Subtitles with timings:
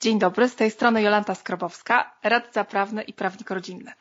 [0.00, 3.92] Dzień dobry, z tej strony Jolanta Skrobowska, radca prawny i prawnik rodzinny.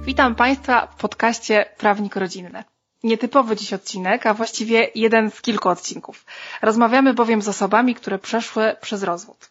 [0.00, 2.64] Witam Państwa w podcaście Prawnik Rodzinny.
[3.02, 6.24] Nietypowy dziś odcinek, a właściwie jeden z kilku odcinków.
[6.62, 9.50] Rozmawiamy bowiem z osobami, które przeszły przez rozwód.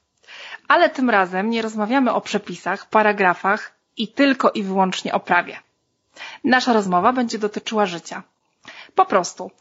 [0.67, 5.59] Ale tym razem nie rozmawiamy o przepisach, paragrafach i tylko i wyłącznie o prawie.
[6.43, 8.23] Nasza rozmowa będzie dotyczyła życia.
[8.95, 9.51] Po prostu.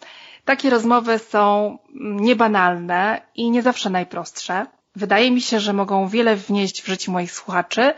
[0.45, 4.67] Takie rozmowy są niebanalne i nie zawsze najprostsze.
[4.97, 7.95] Wydaje mi się, że mogą wiele wnieść w życiu moich słuchaczy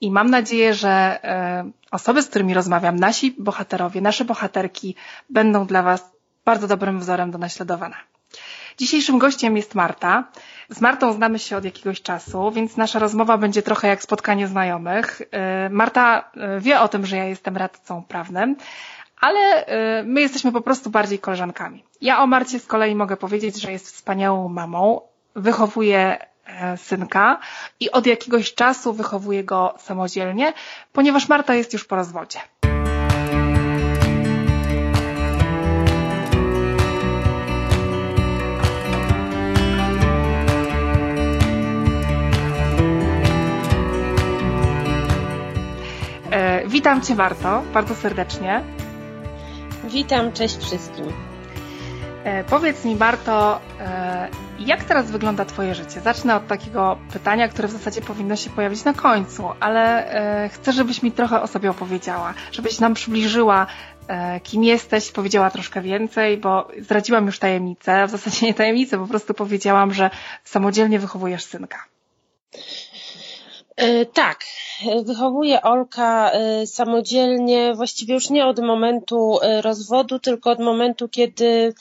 [0.00, 0.88] i mam nadzieję, że
[1.24, 4.94] e, osoby, z którymi rozmawiam, nasi bohaterowie, nasze bohaterki
[5.30, 6.10] będą dla Was
[6.44, 7.96] bardzo dobrym wzorem do naśladowania.
[8.78, 10.24] Dzisiejszym gościem jest Marta.
[10.68, 15.22] Z Martą znamy się od jakiegoś czasu, więc nasza rozmowa będzie trochę jak spotkanie znajomych.
[15.30, 18.56] E, Marta e, wie o tym, że ja jestem radcą prawnym,
[19.26, 19.66] ale
[20.04, 21.84] my jesteśmy po prostu bardziej koleżankami.
[22.00, 25.00] Ja o Marcie z kolei mogę powiedzieć, że jest wspaniałą mamą,
[25.36, 27.38] wychowuje E, synka
[27.80, 30.52] i od jakiegoś czasu wychowuje go samodzielnie,
[30.92, 32.38] ponieważ Marta jest już po rozwodzie.
[46.30, 48.75] E, witam Cię Marto, bardzo serdecznie.
[49.88, 51.12] Witam, cześć wszystkim.
[52.24, 53.60] E, powiedz mi Marto,
[54.58, 56.00] jak teraz wygląda Twoje życie?
[56.00, 60.10] Zacznę od takiego pytania, które w zasadzie powinno się pojawić na końcu, ale
[60.44, 63.66] e, chcę, żebyś mi trochę o sobie opowiedziała, żebyś nam przybliżyła,
[64.08, 69.06] e, kim jesteś, powiedziała troszkę więcej, bo zdradziłam już tajemnicę, w zasadzie nie tajemnicę, po
[69.06, 70.10] prostu powiedziałam, że
[70.44, 71.78] samodzielnie wychowujesz synka.
[73.76, 74.44] E, tak,
[75.04, 81.74] wychowuję Olka e, samodzielnie, właściwie już nie od momentu e, rozwodu, tylko od momentu, kiedy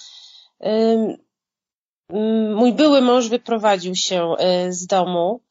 [2.56, 4.36] mój były mąż wyprowadził się
[4.70, 5.42] z domu.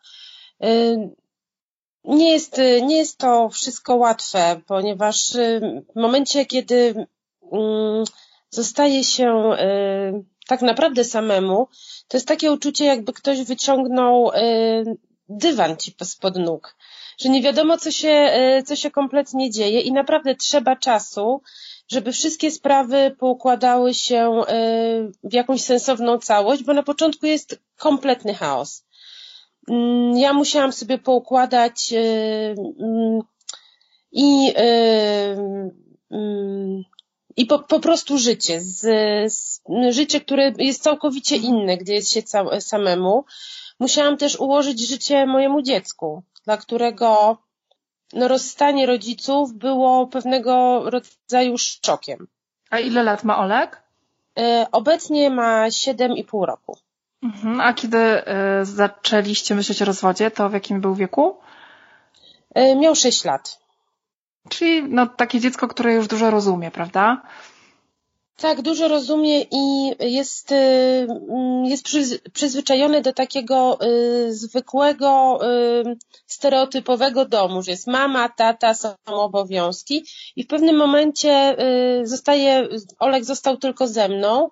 [2.05, 5.33] Nie jest, nie jest to wszystko łatwe, ponieważ
[5.95, 7.07] w momencie, kiedy
[7.53, 8.05] mm,
[8.51, 9.51] zostaje się
[10.49, 11.69] tak naprawdę samemu,
[12.09, 14.31] to jest takie uczucie, jakby ktoś wyciągnął
[15.29, 16.77] dywan ci spod nóg,
[17.19, 18.33] że nie wiadomo, co się,
[18.67, 21.43] co się kompletnie dzieje i naprawdę trzeba czasu,
[21.89, 28.35] żeby wszystkie sprawy poukładały się e, w jakąś sensowną całość, bo na początku jest kompletny
[28.35, 28.85] chaos.
[29.71, 31.99] Mm, ja musiałam sobie poukładać e,
[32.81, 33.21] mm,
[34.13, 35.37] i, e,
[36.11, 36.83] mm,
[37.37, 38.81] i po, po prostu życie, z,
[39.33, 42.23] z, życie, które jest całkowicie inne, gdy jest się
[42.61, 43.25] samemu.
[43.81, 47.39] Musiałam też ułożyć życie mojemu dziecku, dla którego
[48.13, 52.27] no, rozstanie rodziców było pewnego rodzaju szokiem.
[52.71, 53.83] A ile lat ma Olek?
[54.39, 56.79] E, obecnie ma 7,5 roku.
[57.23, 57.61] Mhm.
[57.61, 61.39] A kiedy e, zaczęliście myśleć o rozwodzie, to w jakim był wieku?
[62.55, 63.59] E, miał 6 lat.
[64.49, 67.23] Czyli no, takie dziecko, które już dużo rozumie, prawda?
[68.37, 71.85] Tak, dużo rozumie i jest, y, mm, jest
[72.33, 75.97] przyzwyczajony do takiego y, zwykłego, y,
[76.27, 80.05] stereotypowego domu, że jest mama, tata, są obowiązki
[80.37, 81.57] i w pewnym momencie
[82.03, 82.69] zostaje,
[82.99, 84.51] Olek został tylko ze mną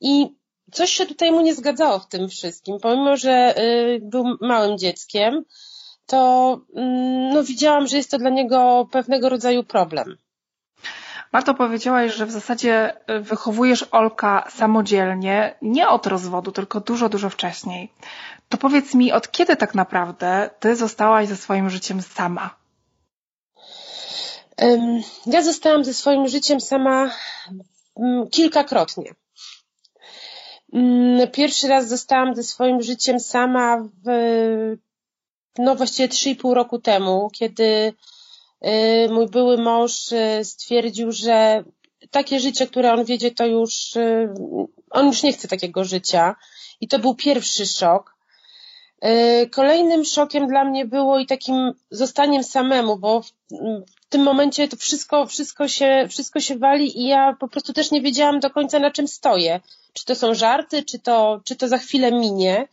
[0.00, 0.26] i
[0.72, 2.78] coś się tutaj mu nie zgadzało w tym wszystkim.
[2.82, 3.54] Pomimo, że
[4.00, 5.44] był małym dzieckiem,
[6.06, 10.16] to mm, no, widziałam, że jest to dla niego pewnego rodzaju problem.
[11.32, 17.30] Marto, powiedziałaś, że w zasadzie y, wychowujesz Olka samodzielnie, nie od rozwodu, tylko dużo, dużo
[17.30, 17.92] wcześniej.
[18.48, 22.62] To powiedz mi, od kiedy tak naprawdę ty zostałaś ze swoim życiem sama?
[25.26, 27.10] Ja zostałam ze swoim życiem sama
[27.96, 29.14] mm, kilkakrotnie.
[30.72, 34.08] Mm, pierwszy raz zostałam ze swoim życiem sama w,
[35.58, 37.94] no właściwie 3,5 roku temu, kiedy
[39.10, 41.64] mój były mąż y, stwierdził, że
[42.10, 44.28] takie życie, które on wiedzie, to już, y,
[44.90, 46.36] on już nie chce takiego życia.
[46.80, 48.12] I to był pierwszy szok.
[49.50, 53.32] Kolejnym szokiem dla mnie było i takim zostaniem samemu, bo w
[54.08, 58.02] tym momencie to wszystko, wszystko się, wszystko się wali i ja po prostu też nie
[58.02, 59.60] wiedziałam do końca na czym stoję.
[59.92, 62.68] Czy to są żarty, czy to, czy to za chwilę minie.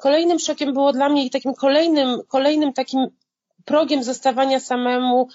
[0.00, 3.06] Kolejnym szokiem było dla mnie i takim kolejnym, kolejnym takim
[3.64, 5.28] progiem zostawania samemu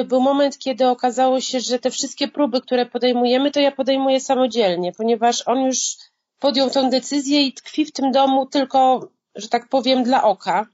[0.00, 4.20] y, był moment, kiedy okazało się, że te wszystkie próby, które podejmujemy, to ja podejmuję
[4.20, 5.96] samodzielnie, ponieważ on już
[6.38, 10.66] podjął tą decyzję i tkwi w tym domu tylko, że tak powiem, dla oka.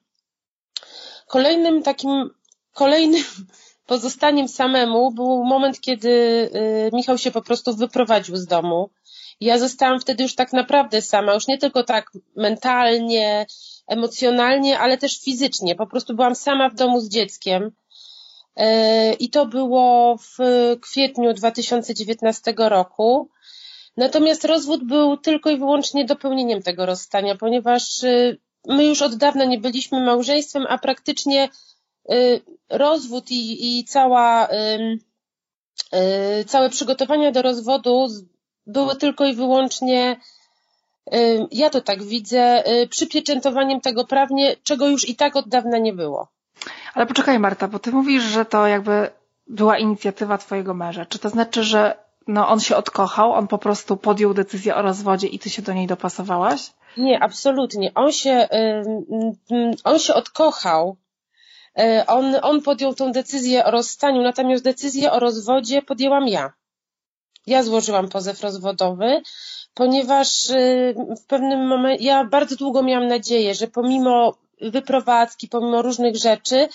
[1.27, 2.31] Kolejnym takim,
[2.73, 3.25] kolejnym
[3.87, 8.91] pozostaniem samemu był moment, kiedy y, Michał się po prostu wyprowadził z domu
[9.41, 13.47] Ja zostałam wtedy już tak naprawdę sama, już nie tylko tak mentalnie,
[13.87, 15.75] emocjonalnie, ale też fizycznie.
[15.75, 17.73] Po prostu byłam sama w domu z dzieckiem.
[18.57, 20.39] E, I to było w
[20.81, 23.31] kwietniu 2019 roku.
[23.97, 28.37] Natomiast rozwód był tylko i wyłącznie dopełnieniem tego rozstania, ponieważ e,
[28.67, 31.49] my już od dawna nie byliśmy małżeństwem, a praktycznie
[32.09, 32.15] e,
[32.69, 34.49] rozwód i, i cała,
[36.47, 38.07] całe przygotowania do rozwodu
[38.67, 40.17] były tylko i wyłącznie
[41.51, 46.29] ja to tak widzę, przypieczętowaniem tego prawnie, czego już i tak od dawna nie było.
[46.95, 49.11] Ale poczekaj Marta, bo ty mówisz, że to jakby
[49.47, 51.07] była inicjatywa twojego męża.
[51.07, 55.27] Czy to znaczy, że no, on się odkochał, on po prostu podjął decyzję o rozwodzie
[55.27, 56.73] i ty się do niej dopasowałaś?
[56.97, 57.93] Nie, absolutnie.
[57.95, 58.49] On się,
[59.85, 60.97] on się odkochał.
[61.79, 66.53] Y, on, on podjął tą decyzję o rozstaniu, natomiast decyzję o rozwodzie podjęłam ja.
[67.47, 69.23] Ja złożyłam pozew rozwodowy,
[69.75, 76.17] ponieważ y, w pewnym momencie, ja bardzo długo miałam nadzieję, że pomimo wyprowadzki, pomimo różnych
[76.17, 76.69] rzeczy,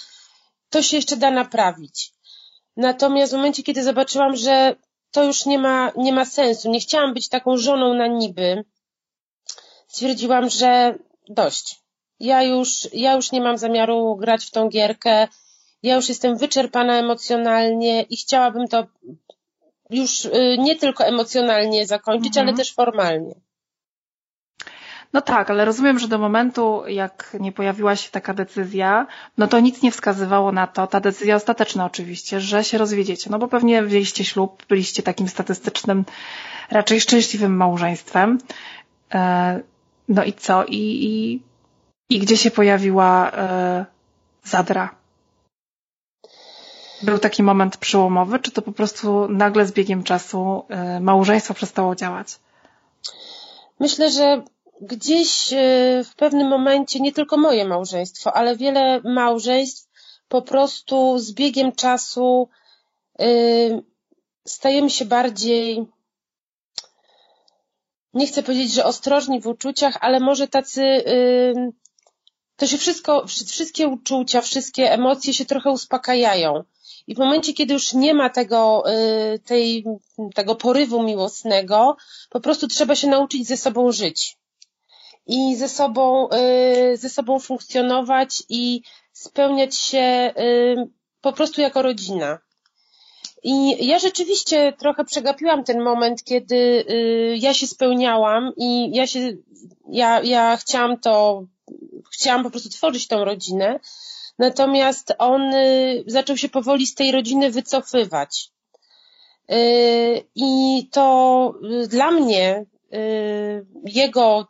[0.69, 2.13] to się jeszcze da naprawić.
[2.77, 4.75] Natomiast w momencie, kiedy zobaczyłam, że
[5.11, 8.65] to już nie ma, nie ma sensu, nie chciałam być taką żoną na niby,
[9.87, 10.95] stwierdziłam, że
[11.29, 11.79] dość.
[12.19, 15.27] Ja już, ja już nie mam zamiaru grać w tą gierkę,
[15.83, 18.87] ja już jestem wyczerpana emocjonalnie i chciałabym to
[19.89, 22.47] już y, nie tylko emocjonalnie zakończyć, mhm.
[22.47, 23.35] ale też formalnie.
[25.13, 29.07] No tak, ale rozumiem, że do momentu, jak nie pojawiła się taka decyzja,
[29.37, 33.29] no to nic nie wskazywało na to, ta decyzja ostateczna oczywiście, że się rozwiedziecie.
[33.29, 36.05] No bo pewnie wzięliście ślub, byliście takim statystycznym,
[36.71, 38.37] raczej szczęśliwym małżeństwem.
[39.13, 39.59] E,
[40.09, 40.65] no i co?
[40.65, 41.41] I, i,
[42.15, 43.85] i gdzie się pojawiła e,
[44.43, 44.98] zadra?
[47.01, 51.95] Był taki moment przełomowy, czy to po prostu nagle z biegiem czasu e, małżeństwo przestało
[51.95, 52.27] działać?
[53.79, 54.43] Myślę, że
[54.81, 55.57] gdzieś e,
[56.03, 59.89] w pewnym momencie nie tylko moje małżeństwo, ale wiele małżeństw
[60.27, 62.49] po prostu z biegiem czasu
[63.19, 63.25] e,
[64.45, 65.85] stajemy się bardziej
[68.13, 71.03] nie chcę powiedzieć, że ostrożni w uczuciach, ale może tacy
[72.55, 76.63] to się wszystko, wszystkie uczucia, wszystkie emocje się trochę uspokajają.
[77.09, 78.83] I w momencie, kiedy już nie ma tego,
[79.45, 79.85] tej,
[80.35, 81.97] tego porywu miłosnego,
[82.29, 84.39] po prostu trzeba się nauczyć ze sobą żyć
[85.29, 86.29] i ze sobą,
[86.93, 88.81] y, ze sobą funkcjonować i
[89.13, 90.75] spełniać się y,
[91.21, 92.39] po prostu jako rodzina.
[93.43, 99.19] I ja rzeczywiście trochę przegapiłam ten moment, kiedy y, ja się spełniałam i ja się,
[99.91, 101.43] ja, ja chciałam to,
[102.13, 103.79] chciałam po prostu tworzyć tą rodzinę.
[104.39, 105.51] Natomiast on
[106.07, 108.51] zaczął się powoli z tej rodziny wycofywać.
[110.35, 111.53] I to
[111.87, 114.47] dla mnie Y, jego,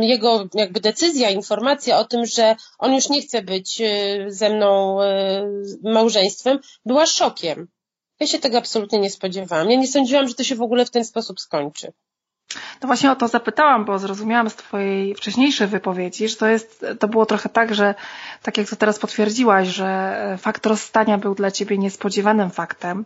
[0.00, 5.02] jego jakby decyzja, informacja o tym, że on już nie chce być y, ze mną
[5.02, 5.04] y,
[5.82, 7.68] małżeństwem, była szokiem.
[8.20, 9.70] Ja się tego absolutnie nie spodziewałam.
[9.70, 11.92] Ja nie sądziłam, że to się w ogóle w ten sposób skończy.
[12.82, 17.08] No właśnie o to zapytałam, bo zrozumiałam z Twojej wcześniejszej wypowiedzi, że to jest, to
[17.08, 17.94] było trochę tak, że
[18.42, 23.04] tak jak to teraz potwierdziłaś, że fakt rozstania był dla Ciebie niespodziewanym faktem,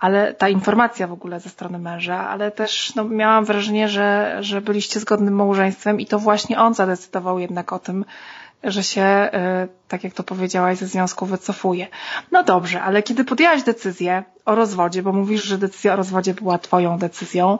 [0.00, 4.60] ale ta informacja w ogóle ze strony męża, ale też no, miałam wrażenie, że, że
[4.60, 8.04] byliście zgodnym małżeństwem i to właśnie on zadecydował jednak o tym,
[8.64, 9.30] że się,
[9.64, 11.86] y, tak jak to powiedziałaś, ze związku wycofuje.
[12.32, 16.58] No dobrze, ale kiedy podjęłaś decyzję o rozwodzie, bo mówisz, że decyzja o rozwodzie była
[16.58, 17.58] twoją decyzją,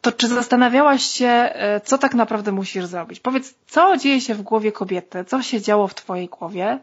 [0.00, 3.20] to czy zastanawiałaś się, y, co tak naprawdę musisz zrobić?
[3.20, 6.78] Powiedz, co dzieje się w głowie kobiety, co się działo w twojej głowie,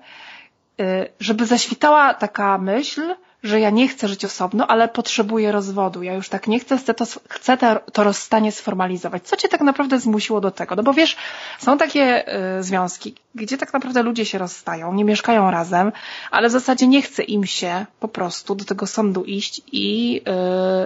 [0.82, 6.04] y, żeby zaświtała taka myśl, że ja nie chcę żyć osobno, ale potrzebuję rozwodu.
[6.04, 7.58] Ja już tak nie chcę, chcę to, chcę
[7.94, 9.24] to rozstanie sformalizować.
[9.24, 10.76] Co cię tak naprawdę zmusiło do tego?
[10.76, 11.18] No bo wiesz,
[11.60, 15.92] są takie y, związki, gdzie tak naprawdę ludzie się rozstają, nie mieszkają razem,
[16.32, 20.22] ale w zasadzie nie chce im się po prostu do tego sądu iść i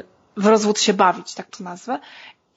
[0.01, 1.99] y, w rozwód się bawić, tak to nazwę.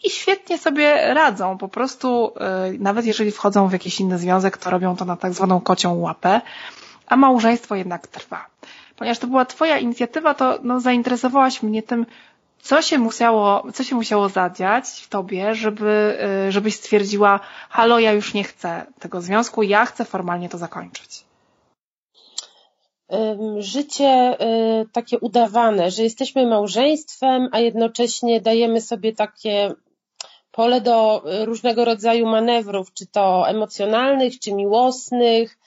[0.04, 1.58] I świetnie sobie radzą.
[1.58, 2.32] Po prostu,
[2.74, 5.94] y, nawet jeżeli wchodzą w jakiś inny związek, to robią to na tak zwaną kocią
[5.94, 6.40] łapę,
[7.06, 8.46] a małżeństwo jednak trwa
[8.98, 12.06] ponieważ to była Twoja inicjatywa, to no, zainteresowałaś mnie tym,
[12.62, 16.18] co się musiało, co się musiało zadziać w Tobie, żeby,
[16.48, 21.27] y, żebyś stwierdziła, halo, ja już nie chcę tego związku, ja chcę formalnie to zakończyć.
[23.58, 24.36] Życie
[24.82, 29.72] y, takie udawane, że jesteśmy małżeństwem, a jednocześnie dajemy sobie takie
[30.50, 35.58] pole do różnego rodzaju manewrów, czy to emocjonalnych, czy miłosnych,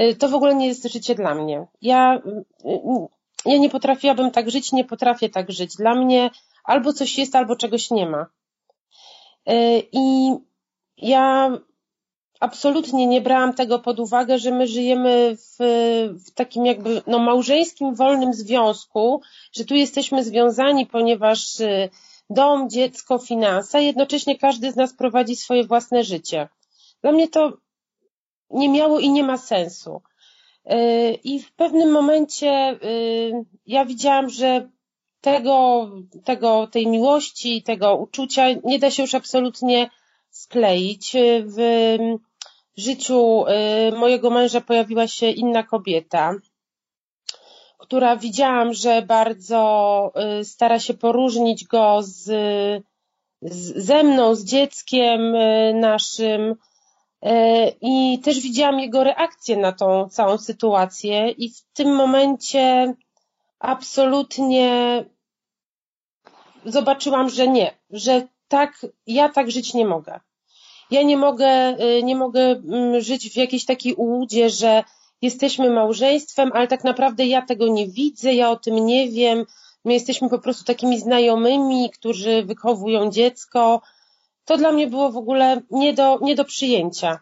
[0.00, 1.66] Y, to w ogóle nie jest życie dla mnie.
[1.82, 3.08] Ja, y,
[3.46, 5.76] ja nie potrafiłabym tak żyć, nie potrafię tak żyć.
[5.76, 6.30] Dla mnie
[6.64, 8.26] albo coś jest, albo czegoś nie ma.
[9.92, 10.34] I
[10.96, 11.50] ja
[12.42, 15.56] absolutnie nie brałam tego pod uwagę, że my żyjemy w,
[16.26, 19.20] w, takim jakby no, małżeńskim, wolnym związku,
[19.52, 21.88] że tu jesteśmy związani, ponieważ y,
[22.30, 26.48] dom, dziecko, finanse, jednocześnie każdy z nas prowadzi swoje własne życie.
[27.02, 27.52] Dla mnie to
[28.50, 30.02] nie miało i nie ma sensu.
[30.66, 33.32] Y, I w pewnym momencie y,
[33.66, 34.68] ja widziałam, że
[35.20, 35.90] tego,
[36.24, 39.90] tego, tej miłości, tego uczucia nie da się już absolutnie
[40.30, 41.16] skleić.
[41.44, 41.58] W
[42.76, 43.44] życiu
[43.96, 46.34] mojego męża pojawiła się inna kobieta,
[47.82, 52.24] która widziałam, że bardzo y, stara się poróżnić go z,
[53.42, 56.40] z ze mną, z dzieckiem y, naszym.
[56.50, 56.56] Y,
[57.80, 62.94] I też widziałam jego reakcję na tą całą sytuację, i w tym momencie
[63.58, 65.04] absolutnie
[66.64, 70.20] zobaczyłam, że nie, że tak, ja tak żyć nie mogę.
[70.92, 74.84] Ja nie mogę, nie mogę mm, żyć w jakiejś takiej ułudzie, że
[75.22, 79.46] jesteśmy małżeństwem, ale tak naprawdę ja tego nie widzę, ja o tym nie wiem.
[79.84, 83.80] My jesteśmy po prostu takimi znajomymi, którzy wychowują dziecko.
[84.44, 87.18] To dla mnie było w ogóle nie do, nie do przyjęcia.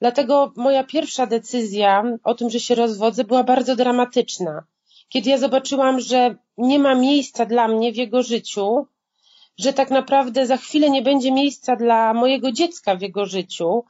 [0.00, 4.64] Dlatego moja pierwsza decyzja o tym, że się rozwodzę, była bardzo dramatyczna.
[5.08, 8.86] Kiedy ja zobaczyłam, że nie ma miejsca dla mnie w jego życiu,
[9.58, 13.84] że tak naprawdę za chwilę nie będzie miejsca dla mojego dziecka w jego życiu,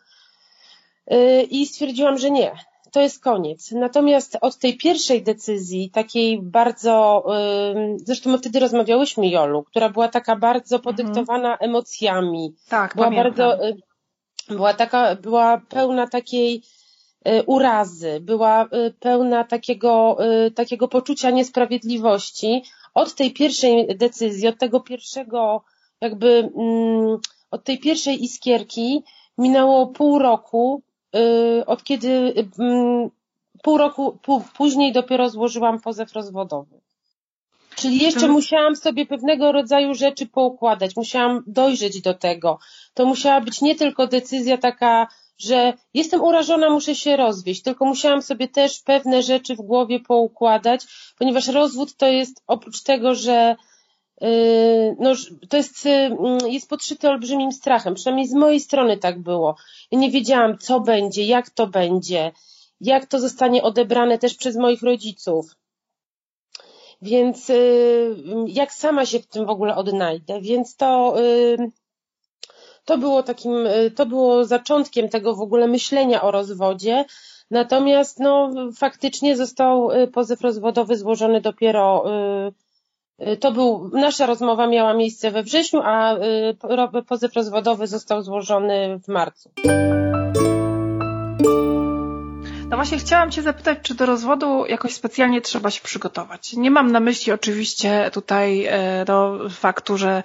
[1.06, 2.52] yy, i stwierdziłam, że nie,
[2.92, 3.70] to jest koniec.
[3.70, 7.24] Natomiast od tej pierwszej decyzji, takiej bardzo,
[7.96, 10.96] zresztą my wtedy rozmawiałyśmy, Jolu, która była taka bardzo mhm.
[10.96, 11.70] podyktowana mhm.
[11.70, 12.54] emocjami.
[12.68, 13.32] Tak, była pamiętam.
[13.34, 13.76] bardzo, y,
[14.48, 16.62] była taka, była pełna takiej
[17.28, 20.18] y, urazy, była y, pełna takiego,
[20.54, 22.62] takiego poczucia niesprawiedliwości.
[22.94, 25.64] Od tej pierwszej decyzji, od tego pierwszego,
[26.00, 27.18] jakby, mm,
[27.50, 29.02] od tej pierwszej iskierki
[29.38, 30.82] minęło pół roku,
[31.16, 33.10] Y, od kiedy mm,
[33.62, 34.18] pół roku
[34.56, 36.80] później dopiero złożyłam pozew rozwodowy.
[37.76, 42.58] Czyli jeszcze musiałam sobie pewnego rodzaju rzeczy poukładać, musiałam dojrzeć do tego.
[42.94, 45.08] To musiała być nie tylko decyzja taka,
[45.42, 50.84] że jestem urażona, muszę się rozwieść, tylko musiałam sobie też pewne rzeczy w głowie poukładać,
[51.18, 53.56] ponieważ rozwód to jest oprócz tego, że
[54.22, 55.14] Yy, no,
[55.48, 59.56] to jest, yy, jest podszyte olbrzymim strachem, przynajmniej z mojej strony tak było.
[59.90, 62.32] Ja nie wiedziałam, co będzie, jak to będzie,
[62.80, 65.46] jak to zostanie odebrane też przez moich rodziców.
[67.02, 71.14] Więc yy, jak sama się w tym w ogóle odnajdę, więc to,
[72.92, 73.52] to było takim,
[73.96, 77.04] to było zaczątkiem tego w ogóle myślenia o rozwodzie.
[77.50, 82.04] Natomiast no, faktycznie został pozew rozwodowy złożony dopiero
[83.20, 86.16] Y, to był, nasza rozmowa miała miejsce we wrześniu, a
[87.06, 89.50] pozew rozwodowy został złożony w marcu.
[92.68, 96.52] No właśnie chciałam Cię zapytać, czy do rozwodu jakoś specjalnie trzeba się przygotować.
[96.52, 100.22] Nie mam na myśli oczywiście tutaj e, do faktu, że,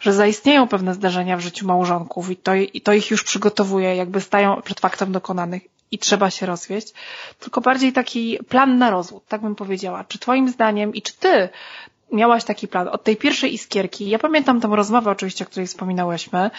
[0.00, 4.20] że zaistnieją pewne zdarzenia w życiu małżonków i to, i to ich już przygotowuje, jakby
[4.20, 6.94] stają przed faktem dokonanych i trzeba się rozwieść,
[7.40, 10.04] tylko bardziej taki plan na rozwód, tak bym powiedziała.
[10.04, 11.48] Czy Twoim zdaniem i czy Ty
[12.12, 14.08] miałaś taki plan od tej pierwszej iskierki.
[14.08, 16.50] Ja pamiętam tą rozmowę oczywiście, o której wspominałyśmy,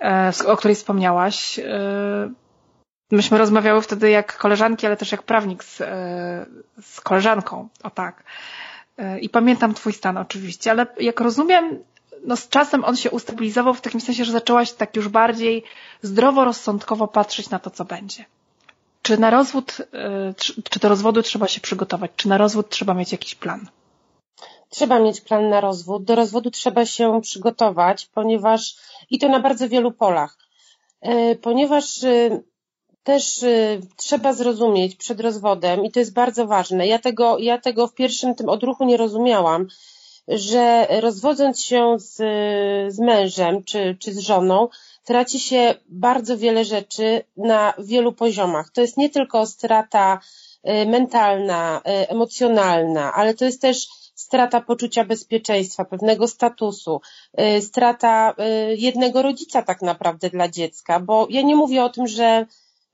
[0.00, 1.58] e, o której wspomniałaś.
[1.58, 2.30] E,
[3.10, 6.46] myśmy rozmawiały wtedy jak koleżanki, ale też jak prawnik z, e,
[6.82, 7.68] z koleżanką.
[7.82, 8.24] O tak.
[9.20, 11.78] I pamiętam twój stan oczywiście, ale jak rozumiem,
[12.24, 15.64] no z czasem on się ustabilizował w takim sensie, że zaczęłaś tak już bardziej
[16.02, 18.24] zdroworozsądkowo patrzeć na to, co będzie.
[19.02, 19.76] Czy na rozwód,
[20.70, 22.10] czy do rozwodu trzeba się przygotować?
[22.16, 23.68] Czy na rozwód trzeba mieć jakiś plan?
[24.68, 26.04] Trzeba mieć plan na rozwód.
[26.04, 28.76] Do rozwodu trzeba się przygotować, ponieważ
[29.10, 30.38] i to na bardzo wielu polach,
[31.00, 32.40] e, ponieważ e,
[33.02, 33.44] też
[33.96, 36.86] trzeba zrozumieć przed rozwodem i to jest bardzo ważne.
[36.86, 39.66] Ja tego, ja tego w pierwszym tym odruchu nie rozumiałam,
[40.28, 42.16] że rozwodząc się z,
[42.94, 44.68] z mężem czy, czy z żoną,
[45.04, 48.70] traci się bardzo wiele rzeczy na wielu poziomach.
[48.70, 50.20] To jest nie tylko strata
[50.86, 57.00] mentalna, emocjonalna, ale to jest też strata poczucia bezpieczeństwa, pewnego statusu,
[57.40, 58.34] y, strata
[58.70, 62.46] y, jednego rodzica tak naprawdę dla dziecka, bo ja nie mówię o tym, że,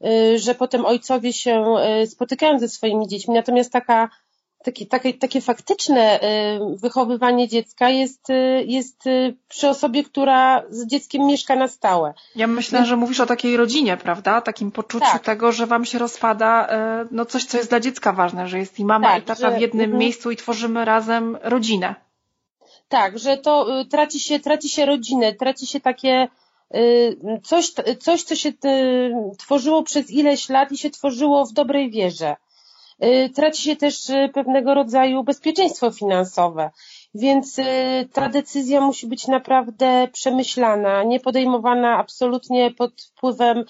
[0.06, 1.64] y, że potem ojcowie się
[2.06, 4.10] spotykają ze swoimi dziećmi, natomiast taka
[4.64, 6.20] takie, takie, takie faktyczne
[6.76, 8.28] wychowywanie dziecka jest,
[8.66, 9.04] jest
[9.48, 12.14] przy osobie, która z dzieckiem mieszka na stałe.
[12.36, 14.40] Ja myślę, że mówisz o takiej rodzinie, prawda?
[14.40, 15.24] Takim poczuciu tak.
[15.24, 16.68] tego, że wam się rozpada
[17.10, 19.56] no coś, co jest dla dziecka ważne, że jest i mama tak, i tata że,
[19.56, 19.98] w jednym mhm.
[19.98, 21.94] miejscu i tworzymy razem rodzinę.
[22.88, 26.28] Tak, że to y, traci się, traci się rodzinę, traci się takie
[26.74, 31.90] y, coś, coś, co się y, tworzyło przez ileś lat i się tworzyło w dobrej
[31.90, 32.36] wierze.
[33.34, 36.70] Traci się też pewnego rodzaju bezpieczeństwo finansowe.
[37.14, 37.56] Więc
[38.12, 43.64] ta decyzja musi być naprawdę przemyślana, nie podejmowana absolutnie pod wpływem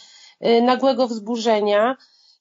[0.62, 1.96] nagłego wzburzenia,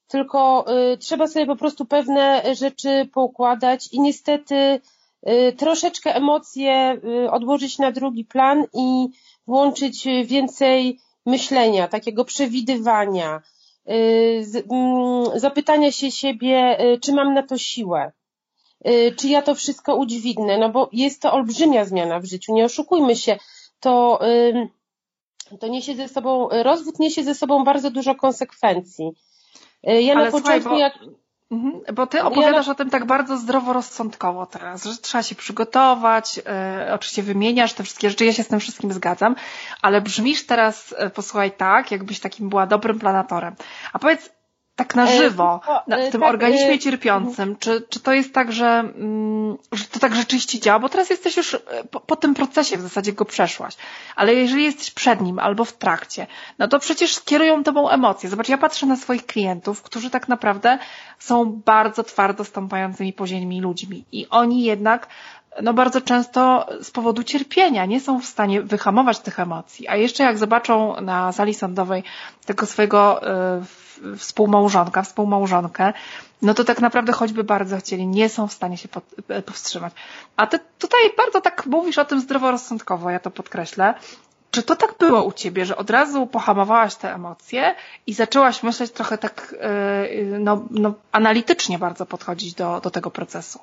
[0.08, 0.64] tylko
[1.00, 4.80] trzeba sobie po prostu pewne rzeczy poukładać i niestety
[5.28, 9.08] Y, troszeczkę emocje y, odłożyć na drugi plan i
[9.46, 13.42] włączyć więcej myślenia, takiego przewidywania, y,
[15.34, 18.12] zapytania się siebie, czy mam na to siłę,
[19.16, 23.16] czy ja to wszystko udźwignę, no bo jest to olbrzymia zmiana w życiu, nie oszukujmy
[23.16, 23.38] się,
[23.80, 24.20] to,
[25.60, 29.12] to niesie ze sobą, rozwód niesie ze sobą bardzo dużo konsekwencji.
[29.82, 30.78] Ja Ale na początku, słuchaj, bo...
[30.78, 30.98] jak
[31.54, 32.72] Mhm, bo ty opowiadasz ja...
[32.72, 38.10] o tym tak bardzo zdroworozsądkowo teraz, że trzeba się przygotować, e, oczywiście wymieniasz te wszystkie
[38.10, 39.36] rzeczy, ja się z tym wszystkim zgadzam,
[39.82, 43.54] ale brzmisz teraz, e, posłuchaj, tak, jakbyś takim była dobrym planatorem.
[43.92, 44.30] A powiedz,
[44.76, 48.52] tak na e, żywo, na, w tym tak, organizmie cierpiącym, czy, czy to jest tak,
[48.52, 50.78] że, mm, że to tak rzeczywiście działa?
[50.78, 51.56] Bo teraz jesteś już
[51.90, 53.76] po, po, tym procesie, w zasadzie go przeszłaś.
[54.16, 56.26] Ale jeżeli jesteś przed nim albo w trakcie,
[56.58, 58.30] no to przecież kierują tobą emocje.
[58.30, 60.78] Zobacz, ja patrzę na swoich klientów, którzy tak naprawdę
[61.18, 65.08] są bardzo twardo stąpającymi po ziemi ludźmi i oni jednak
[65.62, 69.88] no bardzo często z powodu cierpienia nie są w stanie wyhamować tych emocji.
[69.88, 72.02] A jeszcze jak zobaczą na sali sądowej
[72.46, 73.20] tego swojego
[74.12, 75.92] y, współmałżonka, współmałżonkę,
[76.42, 78.88] no to tak naprawdę choćby bardzo chcieli, nie są w stanie się
[79.28, 79.92] e, powstrzymać.
[80.36, 83.94] A ty tutaj bardzo tak mówisz o tym zdroworozsądkowo, ja to podkreślę.
[84.50, 87.74] Czy to tak było u ciebie, że od razu pohamowałaś te emocje
[88.06, 93.58] i zaczęłaś myśleć trochę tak y, no, no, analitycznie bardzo podchodzić do, do tego procesu?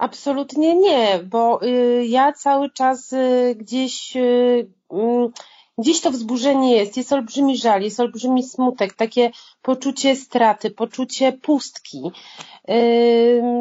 [0.00, 5.28] Absolutnie nie, bo y, ja cały czas y, gdzieś, y, mm,
[5.78, 9.30] gdzieś to wzburzenie jest, jest olbrzymi żal, jest olbrzymi smutek, takie
[9.62, 12.10] poczucie straty, poczucie pustki.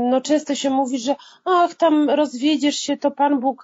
[0.09, 3.63] No często się mówi, że ach, tam rozwiedziesz się, to Pan Bóg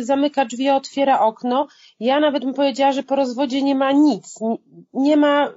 [0.00, 1.66] zamyka drzwi, otwiera okno.
[2.00, 4.38] Ja nawet bym powiedziała, że po rozwodzie nie ma nic,
[4.92, 5.50] nie ma,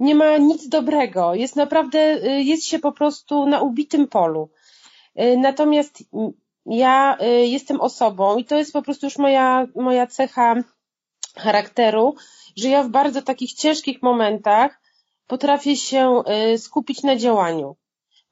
[0.00, 1.34] nie ma nic dobrego.
[1.34, 1.98] Jest naprawdę,
[2.42, 4.48] jest się po prostu na ubitym polu.
[5.20, 6.04] Y, natomiast
[6.66, 10.54] ja y, jestem osobą i to jest po prostu już moja, moja cecha
[11.36, 12.14] charakteru,
[12.56, 14.80] że ja w bardzo takich ciężkich momentach
[15.26, 16.22] potrafię się
[16.54, 17.76] y, skupić na działaniu.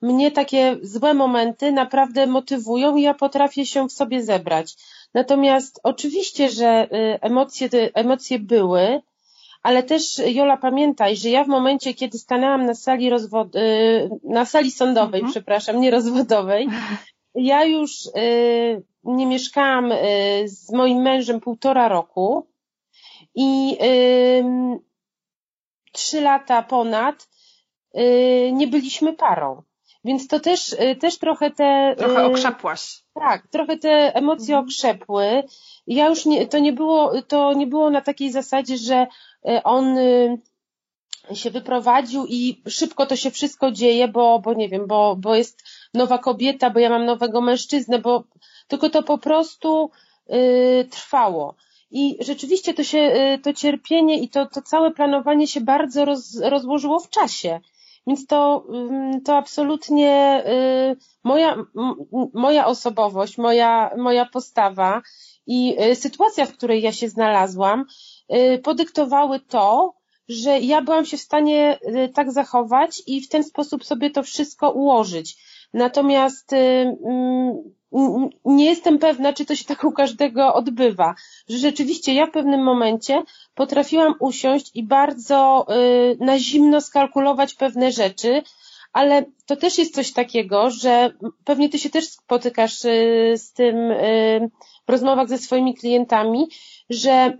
[0.02, 4.76] Mnie takie złe momenty naprawdę motywują i ja potrafię się w sobie zebrać.
[5.14, 6.88] Natomiast oczywiście, że
[7.20, 9.02] emocje, emocje były,
[9.64, 13.56] ale też Jola pamiętaj, że ja w momencie, kiedy stanęłam na sali rozwod...
[13.56, 15.30] Y, na sali sądowej, mhm.
[15.32, 16.68] przepraszam, nie rozwodowej,
[17.34, 19.96] ja już y, nie mieszkałam y,
[20.46, 22.46] z moim mężem półtora roku
[23.34, 23.78] i
[25.92, 27.28] trzy lata ponad
[28.52, 29.62] nie byliśmy parą.
[30.04, 31.94] Więc to też, też trochę te.
[31.98, 33.02] Trochę okrzepłaś.
[33.14, 34.64] Tak, trochę te emocje mhm.
[34.64, 35.42] okrzepły.
[35.86, 39.06] Ja już nie, to nie było, to nie było na takiej zasadzie, że
[39.44, 40.38] E, on y,
[41.34, 45.62] się wyprowadził i szybko to się wszystko dzieje, bo, bo nie wiem, bo, bo jest
[45.94, 48.24] nowa kobieta, bo ja mam nowego mężczyznę, bo
[48.68, 49.90] tylko to po prostu
[50.30, 51.54] y, trwało.
[51.90, 56.40] I rzeczywiście to się, y, to cierpienie i to, to całe planowanie się bardzo roz,
[56.40, 57.60] rozłożyło w czasie.
[58.06, 58.66] Więc to,
[59.24, 60.44] to absolutnie
[60.92, 61.56] y, moja,
[62.34, 65.02] moja osobowość, moja, moja postawa
[65.46, 67.84] i y, sytuacja, w której ja się znalazłam,
[68.32, 69.94] Y, podyktowały to,
[70.28, 74.22] że ja byłam się w stanie y, tak zachować i w ten sposób sobie to
[74.22, 75.36] wszystko ułożyć.
[75.72, 77.56] Natomiast mm,
[78.44, 81.14] nie jestem pewna, czy to się tak u każdego odbywa,
[81.48, 83.22] że rzeczywiście ja w pewnym momencie
[83.54, 85.66] potrafiłam usiąść i bardzo
[86.20, 88.42] na zimno skalkulować pewne rzeczy,
[88.92, 91.12] ale to też jest coś takiego, że
[91.44, 92.78] pewnie ty się też spotykasz
[93.34, 93.76] z tym
[94.86, 96.48] w rozmowach ze swoimi klientami,
[96.90, 97.38] że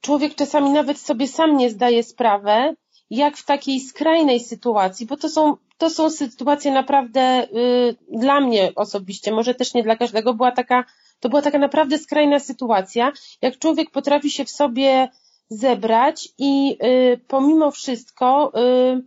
[0.00, 2.74] człowiek czasami nawet sobie sam nie zdaje sprawę,
[3.10, 8.72] jak w takiej skrajnej sytuacji, bo to są, to są sytuacje naprawdę y, dla mnie
[8.76, 10.84] osobiście, może też nie dla każdego, była taka,
[11.20, 15.08] to była taka naprawdę skrajna sytuacja, jak człowiek potrafi się w sobie
[15.48, 19.02] zebrać i y, pomimo wszystko y,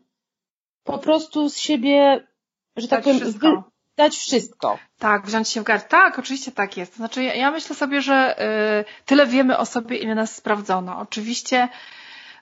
[0.84, 2.28] po prostu z siebie
[2.76, 3.73] że tak powiem, wszystko.
[3.98, 4.80] Dać wszystko.
[5.00, 5.86] Tak, wziąć się w garść.
[5.90, 6.96] Tak, oczywiście tak jest.
[6.96, 8.44] Znaczy, ja, ja myślę sobie, że
[8.82, 11.00] y, tyle wiemy o sobie, ile nas sprawdzono.
[11.00, 11.70] Oczywiście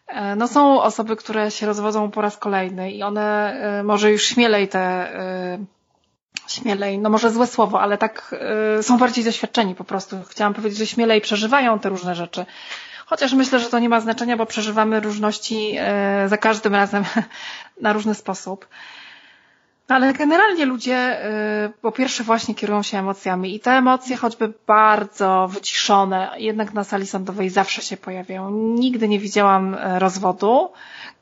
[0.09, 4.25] y, no są osoby, które się rozwodzą po raz kolejny i one y, może już
[4.25, 5.15] śmielej te
[5.55, 5.81] y,
[6.47, 8.35] śmielej, no może złe słowo, ale tak
[8.79, 10.17] y, są bardziej doświadczeni po prostu.
[10.29, 12.45] Chciałam powiedzieć, że śmielej przeżywają te różne rzeczy.
[13.05, 15.77] Chociaż myślę, że to nie ma znaczenia, bo przeżywamy różności
[16.25, 17.03] y, za każdym razem
[17.81, 18.67] na różny sposób.
[19.91, 21.25] Ale generalnie ludzie
[21.65, 26.83] y, po pierwsze właśnie kierują się emocjami i te emocje choćby bardzo wyciszone jednak na
[26.83, 28.51] sali sądowej zawsze się pojawiają.
[28.51, 30.69] Nigdy nie widziałam rozwodu,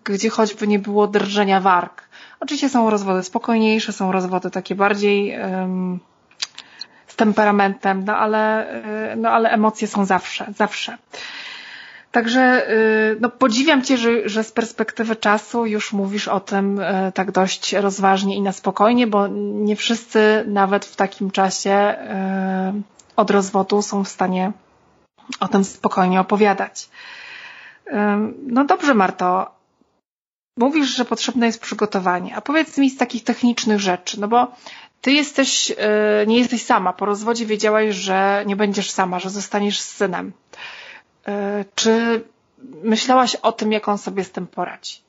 [0.04, 2.10] gdzie choćby nie było drżenia warg.
[2.40, 6.00] Oczywiście są rozwody spokojniejsze, są rozwody takie bardziej um,
[7.08, 8.74] z temperamentem, no ale,
[9.14, 10.98] y, no ale emocje są zawsze, zawsze.
[12.12, 17.12] Także y, no, podziwiam Cię, że, że z perspektywy czasu już mówisz o tym y,
[17.14, 21.96] tak dość rozważnie i na spokojnie, bo nie wszyscy nawet w takim czasie
[23.16, 24.52] od rozwodu są w stanie
[25.40, 26.90] o tym spokojnie opowiadać.
[28.48, 29.52] No dobrze, Marto,
[30.58, 32.36] mówisz, że potrzebne jest przygotowanie.
[32.36, 34.52] A powiedz mi z takich technicznych rzeczy, no bo
[35.02, 35.76] ty jesteś,
[36.28, 36.94] nie jesteś sama.
[36.94, 40.32] Po rozwodzie wiedziałaś, że nie będziesz sama, że zostaniesz z synem.
[41.30, 42.24] E, czy
[42.84, 45.02] myślałaś o tym, jak on sobie z tym poradzi?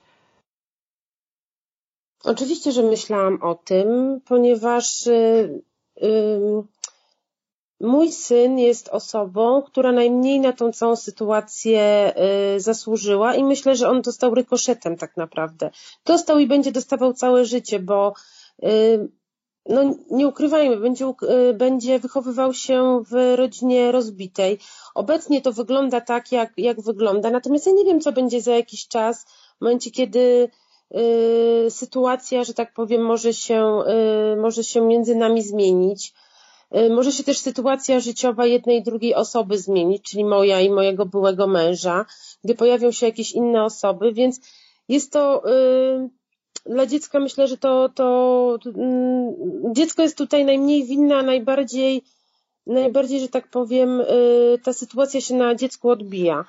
[2.25, 5.63] Oczywiście, że myślałam o tym, ponieważ yy,
[5.97, 6.65] yy,
[7.81, 12.13] Mój syn jest osobą, która najmniej na tą całą sytuację
[12.57, 15.71] y, zasłużyła i myślę, że on dostał rykoszetem tak naprawdę.
[16.05, 18.15] Dostał i będzie dostawał całe życie, bo
[18.63, 19.09] y,
[19.71, 21.13] no nie ukrywajmy, będzie,
[21.51, 24.59] y, będzie wychowywał się w rodzinie rozbitej.
[24.95, 28.89] Obecnie to wygląda tak, jak, jak wygląda, natomiast ja nie wiem, co będzie za jakiś
[28.89, 29.25] czas,
[29.59, 30.49] w momencie, kiedy
[31.69, 33.83] sytuacja, że tak powiem, może się,
[34.37, 36.15] może się między nami zmienić.
[36.77, 41.07] Y, może się też sytuacja życiowa jednej i drugiej osoby zmienić, czyli moja i mojego
[41.07, 42.07] byłego męża,
[42.45, 44.41] gdy pojawią się jakieś inne osoby, więc
[44.89, 46.09] jest to y,
[46.67, 49.35] dla dziecka myślę, że to, to mm,
[49.75, 52.03] dziecko jest tutaj najmniej winne, a najbardziej,
[52.67, 56.45] najbardziej, że tak powiem, y, ta sytuacja się na dziecku odbija.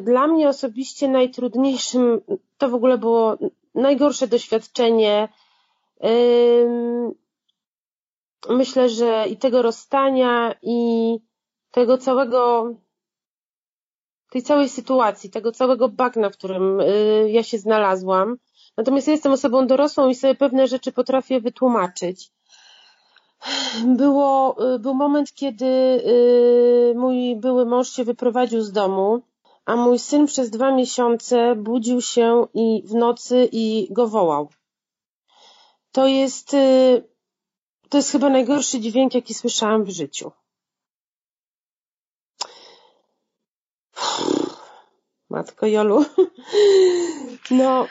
[0.00, 2.20] Dla mnie osobiście najtrudniejszym
[2.58, 3.38] to w ogóle było
[3.74, 5.28] najgorsze doświadczenie
[8.48, 11.18] myślę, że i tego rozstania, i
[11.70, 12.74] tego całego,
[14.30, 18.36] tej całej sytuacji, tego całego bagna, w którym y, ja się znalazłam.
[18.76, 22.30] Natomiast jestem osobą dorosłą i sobie pewne rzeczy potrafię wytłumaczyć.
[23.84, 29.22] Było, y, był moment, kiedy y, mój były mąż się wyprowadził z domu,
[29.64, 34.48] a mój syn przez dwa miesiące budził się i w nocy i go wołał.
[35.92, 36.56] To jest
[37.88, 40.32] to jest chyba najgorszy dźwięk, jaki słyszałam w życiu.
[45.30, 46.04] Matko Jolu.
[47.50, 47.86] No,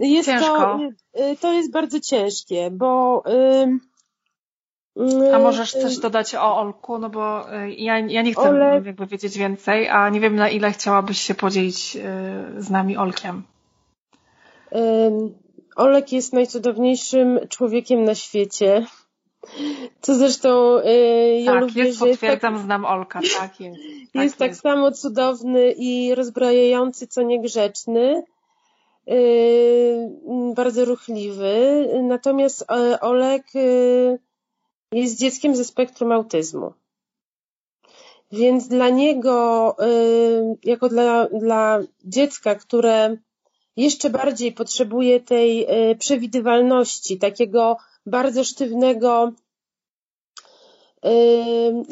[0.00, 0.56] jest Ciężko.
[0.56, 0.80] to,
[1.20, 3.22] y, to jest bardzo ciężkie, bo
[5.34, 8.84] a możesz coś dodać o Olku, no bo y, ja, ja nie chcę Olek...
[8.84, 13.42] jakby wiedzieć więcej, a nie wiem na ile chciałabyś się podzielić y, z nami Olkiem.
[15.76, 18.86] Olek jest najcudowniejszym człowiekiem na świecie.
[20.00, 23.78] Co zresztą yy, ja tak, lubię, jest, że potwierdzam, tak, znam Olka, tak jest.
[24.12, 28.22] Tak jest tak samo cudowny i rozbrajający, co niegrzeczny.
[29.06, 31.88] Yy, bardzo ruchliwy.
[32.02, 34.18] Natomiast yy, Olek yy,
[34.92, 36.72] jest dzieckiem ze spektrum autyzmu.
[38.32, 43.16] Więc dla niego, yy, jako dla, dla dziecka, które
[43.76, 45.66] jeszcze bardziej potrzebuje tej
[45.98, 49.32] przewidywalności, takiego bardzo sztywnego,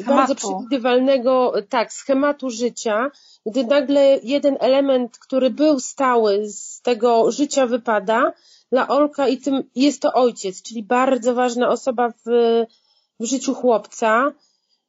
[0.07, 3.11] bardzo przewidywalnego, tak, schematu życia,
[3.45, 8.33] gdy nagle jeden element, który był stały z tego życia wypada,
[8.71, 12.23] dla Olka i tym jest to ojciec, czyli bardzo ważna osoba w,
[13.19, 14.31] w życiu chłopca,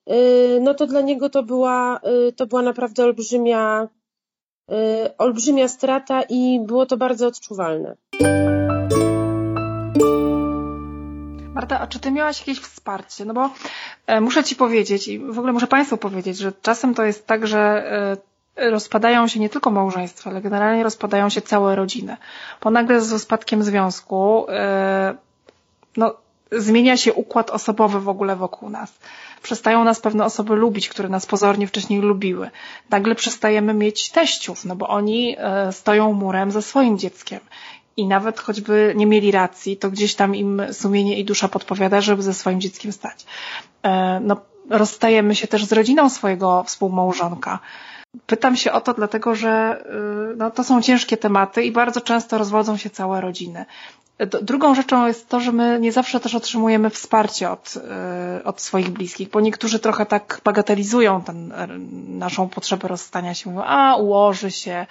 [0.06, 0.14] yy,
[0.60, 3.88] no to dla niego to była, yy, to była naprawdę olbrzymia,
[4.68, 4.76] yy,
[5.18, 7.96] olbrzymia strata i było to bardzo odczuwalne.
[11.62, 13.24] Marta, a czy ty miałaś jakieś wsparcie?
[13.24, 13.50] No bo
[14.06, 17.46] e, muszę ci powiedzieć i w ogóle muszę Państwu powiedzieć, że czasem to jest tak,
[17.46, 17.60] że
[18.56, 22.16] e, rozpadają się nie tylko małżeństwa, ale generalnie rozpadają się całe rodziny.
[22.62, 25.14] Bo nagle z spadkiem związku e,
[25.96, 26.14] no,
[26.52, 28.92] zmienia się układ osobowy w ogóle wokół nas.
[29.42, 32.50] Przestają nas pewne osoby lubić, które nas pozornie wcześniej lubiły.
[32.90, 35.36] Nagle przestajemy mieć teściów, no bo oni
[35.70, 37.40] stoją murem ze swoim dzieckiem
[37.96, 42.22] i nawet choćby nie mieli racji, to gdzieś tam im sumienie i dusza podpowiada, żeby
[42.22, 43.26] ze swoim dzieckiem stać.
[43.82, 44.36] E, no,
[44.70, 47.58] rozstajemy się też z rodziną swojego współmałżonka.
[48.26, 49.84] Pytam się o to dlatego, że
[50.32, 53.64] y, no, to są ciężkie tematy i bardzo często rozwodzą się całe rodziny.
[54.26, 57.74] Drugą rzeczą jest to, że my nie zawsze też otrzymujemy wsparcie od,
[58.40, 61.52] y, od swoich bliskich, bo niektórzy trochę tak bagatelizują ten,
[62.08, 63.50] naszą potrzebę rozstania się.
[63.50, 64.86] Mówią, a ułoży się,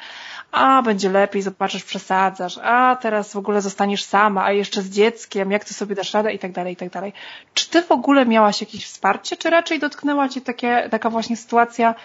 [0.52, 5.52] a będzie lepiej, zobaczysz, przesadzasz, a teraz w ogóle zostaniesz sama, a jeszcze z dzieckiem,
[5.52, 7.13] jak ty sobie dasz radę i tak dalej, i tak dalej.
[7.54, 11.96] Czy ty w ogóle miałaś jakieś wsparcie, czy raczej dotknęła cię takie, taka właśnie sytuacja,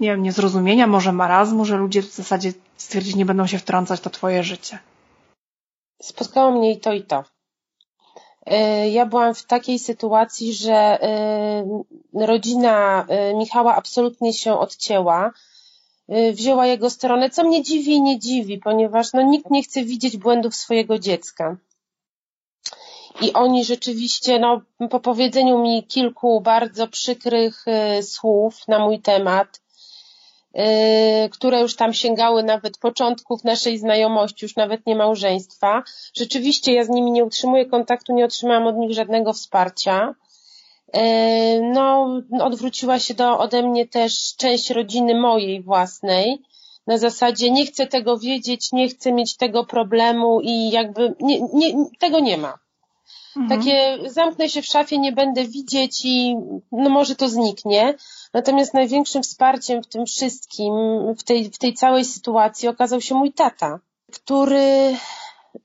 [0.00, 4.10] nie wiem, niezrozumienia, może marazmu, że ludzie w zasadzie stwierdzili, nie będą się wtrącać, to
[4.10, 4.78] twoje życie?
[6.02, 7.24] Spotkało mnie i to i to.
[8.46, 11.82] E, ja byłam w takiej sytuacji, że e,
[12.14, 15.32] rodzina e, Michała absolutnie się odcięła,
[16.32, 20.16] wzięła jego stronę, co mnie dziwi i nie dziwi, ponieważ no, nikt nie chce widzieć
[20.16, 21.56] błędów swojego dziecka.
[23.20, 24.60] I oni rzeczywiście, no,
[24.90, 27.64] po powiedzeniu mi kilku bardzo przykrych
[28.02, 29.61] słów na mój temat,
[31.30, 35.82] które już tam sięgały nawet początków naszej znajomości, już nawet nie małżeństwa.
[36.14, 40.14] Rzeczywiście ja z nimi nie utrzymuję kontaktu, nie otrzymałam od nich żadnego wsparcia.
[40.96, 41.00] Y,
[41.62, 42.08] no,
[42.40, 46.42] odwróciła się do, ode mnie też część rodziny mojej własnej.
[46.86, 51.74] Na zasadzie nie chcę tego wiedzieć, nie chcę mieć tego problemu i jakby nie, nie,
[51.98, 52.58] tego nie ma.
[53.36, 53.60] Mhm.
[53.60, 56.36] Takie zamknę się w szafie, nie będę widzieć i
[56.72, 57.94] no może to zniknie.
[58.34, 60.74] Natomiast największym wsparciem w tym wszystkim,
[61.18, 63.80] w tej, w tej całej sytuacji okazał się mój tata,
[64.12, 64.96] który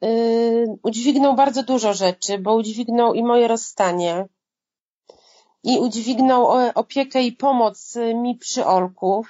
[0.01, 4.25] yy, udźwignął bardzo dużo rzeczy, bo udźwignął i moje rozstanie,
[5.63, 9.25] i udźwignął opiekę i pomoc mi przy Olku,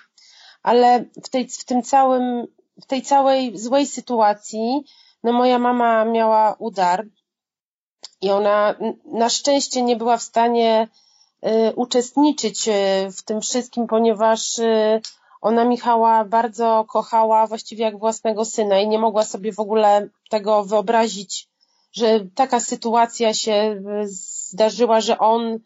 [0.64, 2.48] ale w, tej, w tym całym,
[2.82, 4.84] w tej całej złej sytuacji,
[5.24, 7.06] no moja mama miała udar
[8.22, 8.76] i ona
[9.06, 10.88] na szczęście nie była w stanie
[11.46, 12.72] Y, uczestniczyć y,
[13.12, 15.02] w tym wszystkim, ponieważ y,
[15.42, 20.64] ona Michała bardzo kochała, właściwie jak własnego syna i nie mogła sobie w ogóle tego
[20.64, 21.48] wyobrazić,
[21.92, 25.60] że taka sytuacja się zdarzyła, że on,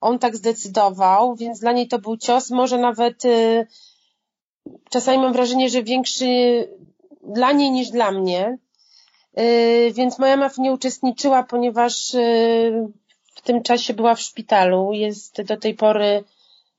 [0.00, 3.22] on tak zdecydował, więc dla niej to był cios, może nawet
[4.90, 6.26] czasami mam wrażenie, że większy
[7.22, 8.58] dla niej niż dla mnie.
[9.92, 12.12] Więc moja mama nie uczestniczyła, ponieważ
[13.40, 16.24] w tym czasie była w szpitalu, jest do tej pory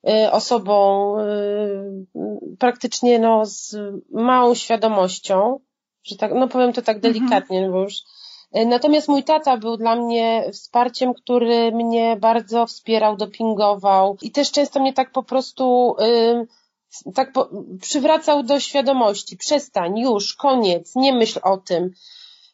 [0.10, 3.76] y, osobą y, praktycznie no, z
[4.12, 5.60] małą świadomością,
[6.04, 7.14] że tak, no powiem to tak mhm.
[7.14, 7.74] delikatnie, mhm.
[7.74, 7.96] bo już.
[8.58, 14.52] Y, natomiast mój tata był dla mnie wsparciem, który mnie bardzo wspierał, dopingował i też
[14.52, 15.96] często mnie tak po prostu
[17.16, 17.50] tak po,
[17.82, 19.38] przywracał do świadomości.
[19.38, 21.92] Przestań, już, koniec, nie myśl o tym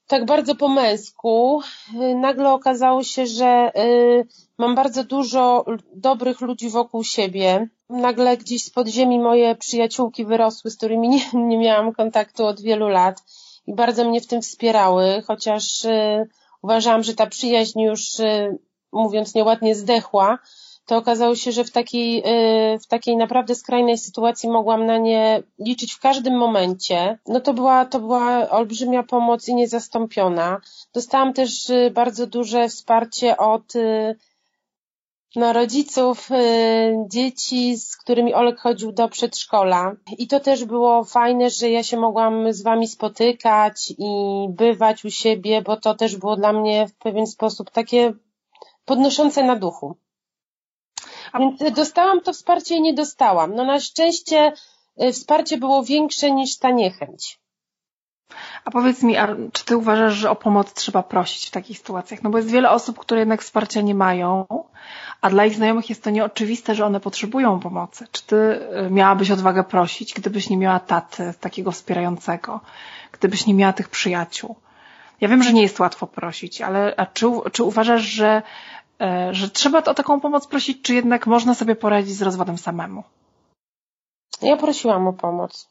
[0.07, 1.61] tak bardzo po męsku,
[1.93, 7.67] y, nagle okazało się, że y, mam bardzo dużo dobrych ludzi wokół siebie.
[7.89, 12.87] Nagle gdzieś z podziemi moje przyjaciółki wyrosły, z którymi nie, nie miałam kontaktu od wielu
[12.87, 13.23] lat
[13.67, 16.29] i bardzo mnie w tym wspierały, chociaż y,
[16.61, 18.01] uważałam, że ta przyjaźń już,
[18.91, 20.39] mówiąc nieładnie, zdechła,
[20.87, 22.23] to okazało się, że w takiej,
[22.73, 27.19] y, w takiej naprawdę skrajnej sytuacji mogłam na nie liczyć w każdym momencie.
[27.27, 30.61] No to była, to była olbrzymia pomoc i niezastąpiona.
[30.93, 34.15] Dostałam też y, bardzo duże wsparcie od y,
[35.35, 36.29] no, rodziców
[37.07, 39.95] dzieci, z którymi Olek chodził do przedszkola.
[40.17, 44.11] I to też było fajne, że ja się mogłam z wami spotykać i
[44.49, 48.13] bywać u siebie, bo to też było dla mnie w pewien sposób takie
[48.85, 49.95] podnoszące na duchu.
[51.39, 53.55] Więc dostałam to wsparcie i nie dostałam.
[53.55, 54.53] No na szczęście
[55.03, 57.39] y, wsparcie było większe niż ta niechęć.
[58.65, 62.23] A powiedz mi, a czy ty uważasz, że o pomoc trzeba prosić w takich sytuacjach?
[62.23, 64.45] No bo jest wiele osób, które jednak wsparcia nie mają,
[65.21, 68.07] a dla ich znajomych jest to nieoczywiste, że one potrzebują pomocy.
[68.11, 72.59] Czy ty y, miałabyś odwagę prosić, gdybyś nie miała taty takiego wspierającego,
[73.11, 74.55] gdybyś nie miała tych przyjaciół?
[75.21, 78.76] Ja wiem, że nie jest łatwo prosić, ale a czy, czy uważasz, że E,
[79.31, 83.03] że trzeba o taką pomoc prosić, czy jednak można sobie poradzić z rozwodem samemu?
[84.41, 85.69] Ja prosiłam o pomoc.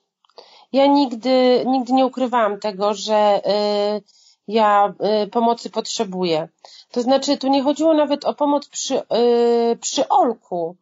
[0.72, 3.40] Ja nigdy, nigdy nie ukrywałam tego, że
[3.96, 4.02] y,
[4.48, 6.48] ja y, pomocy potrzebuję.
[6.90, 10.76] To znaczy, tu nie chodziło nawet o pomoc przy, y, przy Olku,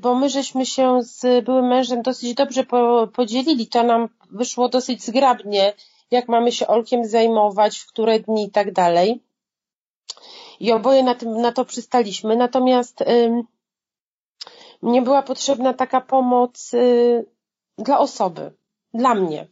[0.00, 2.64] bo my żeśmy się z byłym mężem dosyć dobrze
[3.12, 3.66] podzielili.
[3.66, 5.72] To nam wyszło dosyć zgrabnie,
[6.10, 9.20] jak mamy się Olkiem zajmować, w które dni i tak dalej
[10.60, 12.36] i oboje na, tym, na to przystaliśmy.
[12.36, 13.44] Natomiast y,
[14.82, 17.26] mnie była potrzebna taka pomoc y,
[17.78, 18.52] dla osoby,
[18.94, 19.46] dla mnie.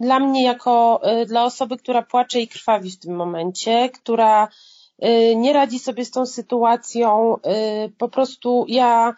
[0.00, 4.48] dla mnie jako dla osoby, która płacze i krwawi w tym momencie, która
[5.36, 7.36] nie radzi sobie z tą sytuacją,
[7.98, 9.14] po prostu ja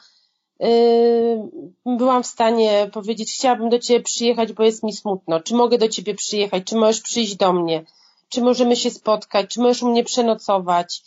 [1.87, 5.41] byłam w stanie powiedzieć, chciałabym do ciebie przyjechać, bo jest mi smutno.
[5.41, 6.65] Czy mogę do ciebie przyjechać?
[6.65, 7.85] Czy możesz przyjść do mnie?
[8.29, 9.51] Czy możemy się spotkać?
[9.51, 11.03] Czy możesz u mnie przenocować?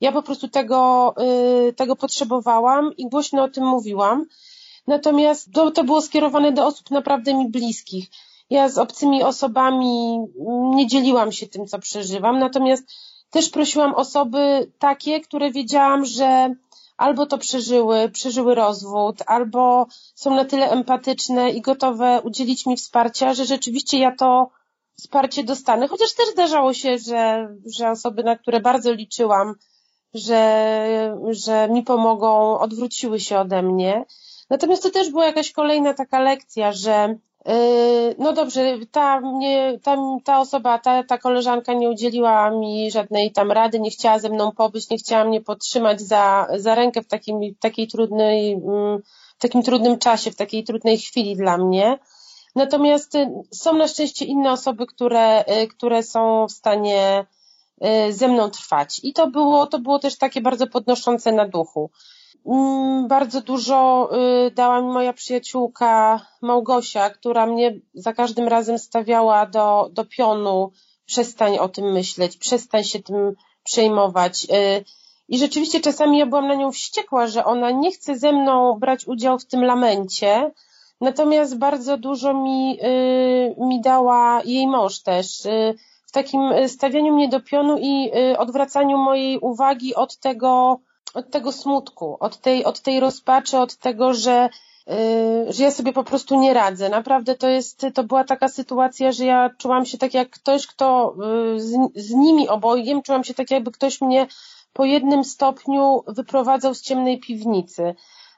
[0.00, 1.14] Ja po prostu tego,
[1.68, 4.26] y, tego potrzebowałam i głośno o tym mówiłam.
[4.86, 8.06] Natomiast to, to było skierowane do osób naprawdę mi bliskich.
[8.50, 10.18] Ja z obcymi osobami
[10.74, 12.84] nie dzieliłam się tym, co przeżywam, natomiast
[13.30, 16.54] też prosiłam osoby takie, które wiedziałam, że
[16.96, 23.34] albo to przeżyły, przeżyły rozwód, albo są na tyle empatyczne i gotowe udzielić mi wsparcia,
[23.34, 24.50] że rzeczywiście ja to
[25.02, 25.88] wsparcie dostanę.
[25.88, 29.54] Chociaż też zdarzało się, że, że osoby, na które bardzo liczyłam,
[30.14, 34.04] że, że mi pomogą, odwróciły się ode mnie.
[34.50, 37.54] Natomiast to też była jakaś kolejna taka lekcja, że yy,
[38.18, 43.52] no dobrze, ta, mnie, ta, ta osoba, ta, ta koleżanka nie udzieliła mi żadnej tam
[43.52, 47.40] rady, nie chciała ze mną pobyć, nie chciała mnie podtrzymać za, za rękę w takim,
[47.60, 49.02] takiej trudnej, mm,
[49.38, 51.98] w takim trudnym czasie, w takiej trudnej chwili dla mnie.
[52.54, 57.26] Natomiast y, są na szczęście inne osoby, które, y, które są w stanie
[58.08, 59.00] y, ze mną trwać.
[59.02, 61.90] I to było, to było też takie bardzo podnoszące na duchu.
[62.46, 64.10] Mm, bardzo dużo
[64.54, 70.72] dała mi moja przyjaciółka Małgosia, która mnie za każdym razem stawiała do, do pionu.
[71.06, 73.34] Przestań o tym myśleć, przestań się tym
[73.64, 74.46] przejmować.
[75.28, 79.06] I rzeczywiście czasami ja byłam na nią wściekła, że ona nie chce ze mną brać
[79.06, 80.50] udziału w tym lamencie,
[81.02, 85.74] Natomiast bardzo dużo mi, y, mi dała jej mąż też y,
[86.06, 90.78] w takim stawianiu mnie do pionu i y, odwracaniu mojej uwagi od tego,
[91.14, 94.48] od tego smutku, od tej, od tej rozpaczy, od tego, że,
[95.48, 96.88] że ja sobie po prostu nie radzę.
[96.88, 101.14] Naprawdę to jest, to była taka sytuacja, że ja czułam się tak jak ktoś, kto
[101.56, 104.26] z, z nimi obojgiem, czułam się tak jakby ktoś mnie
[104.72, 107.94] po jednym stopniu wyprowadzał z ciemnej piwnicy.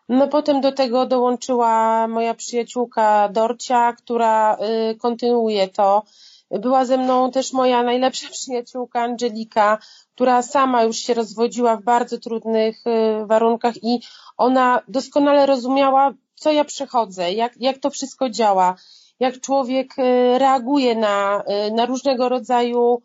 [0.08, 4.56] No potem do tego dołączyła moja przyjaciółka Dorcia, która
[4.90, 6.02] y, kontynuuje to.
[6.50, 9.78] Była ze mną też moja najlepsza przyjaciółka Angelika,
[10.14, 14.00] która sama już się rozwodziła w bardzo trudnych y, warunkach i
[14.36, 18.74] ona doskonale rozumiała, co ja przechodzę, jak, jak to wszystko działa,
[19.20, 23.02] jak człowiek y, reaguje na, na różnego rodzaju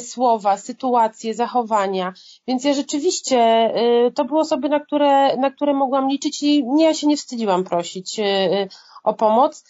[0.00, 2.12] słowa, sytuacje, zachowania.
[2.46, 3.70] Więc ja rzeczywiście,
[4.06, 7.16] y, to były osoby, na które, na które mogłam liczyć i nie, ja się nie
[7.16, 8.68] wstydziłam prosić y,
[9.04, 9.64] o pomoc.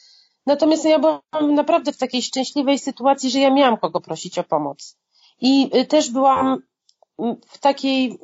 [0.47, 4.97] Natomiast ja byłam naprawdę w takiej szczęśliwej sytuacji, że ja miałam kogo prosić o pomoc.
[5.41, 6.63] I też byłam
[7.47, 8.19] w takiej,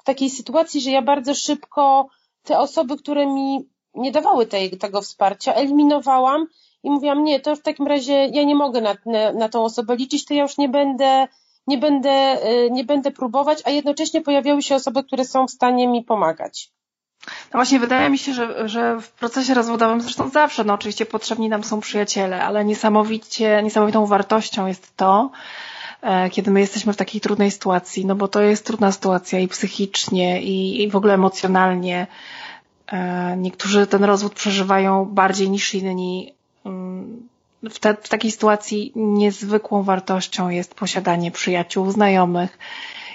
[0.00, 2.08] w takiej sytuacji, że ja bardzo szybko
[2.42, 6.46] te osoby, które mi nie dawały tej, tego wsparcia, eliminowałam
[6.82, 9.96] i mówiłam, nie, to w takim razie ja nie mogę na, na, na tą osobę
[9.96, 11.28] liczyć, to ja już nie będę,
[11.66, 15.88] nie będę, y, nie będę próbować, a jednocześnie pojawiały się osoby, które są w stanie
[15.88, 16.70] mi pomagać.
[17.26, 21.48] No właśnie, wydaje mi się, że, że w procesie rozwodowym zresztą zawsze, no oczywiście potrzebni
[21.48, 25.30] nam są przyjaciele, ale niesamowicie, niesamowitą wartością jest to,
[26.02, 29.48] e, kiedy my jesteśmy w takiej trudnej sytuacji, no bo to jest trudna sytuacja i
[29.48, 32.06] psychicznie, i, i w ogóle emocjonalnie.
[32.86, 36.35] E, niektórzy ten rozwód przeżywają bardziej niż inni,
[37.70, 42.58] w, te, w takiej sytuacji niezwykłą wartością jest posiadanie przyjaciół, znajomych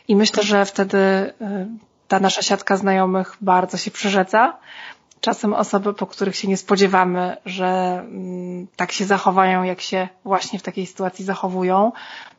[0.07, 1.33] i myślę, że wtedy y,
[2.07, 4.57] ta nasza siatka znajomych bardzo się przerzedza.
[5.21, 10.59] Czasem osoby, po których się nie spodziewamy, że mm, tak się zachowają, jak się właśnie
[10.59, 11.91] w takiej sytuacji zachowują,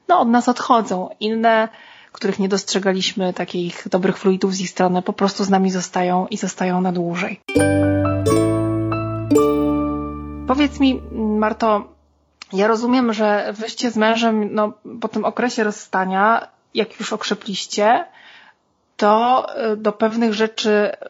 [0.09, 1.09] no od nas odchodzą.
[1.21, 1.69] Inne,
[2.13, 6.37] których nie dostrzegaliśmy, takich dobrych fluidów z ich strony, po prostu z nami zostają i
[6.37, 7.41] zostają na dłużej.
[10.53, 11.69] Powiedz mi, Marto,
[12.53, 18.05] ja rozumiem, że wyście z mężem no, po tym okresie rozstania, jak już okrzepliście,
[18.97, 21.09] to y, do pewnych rzeczy y,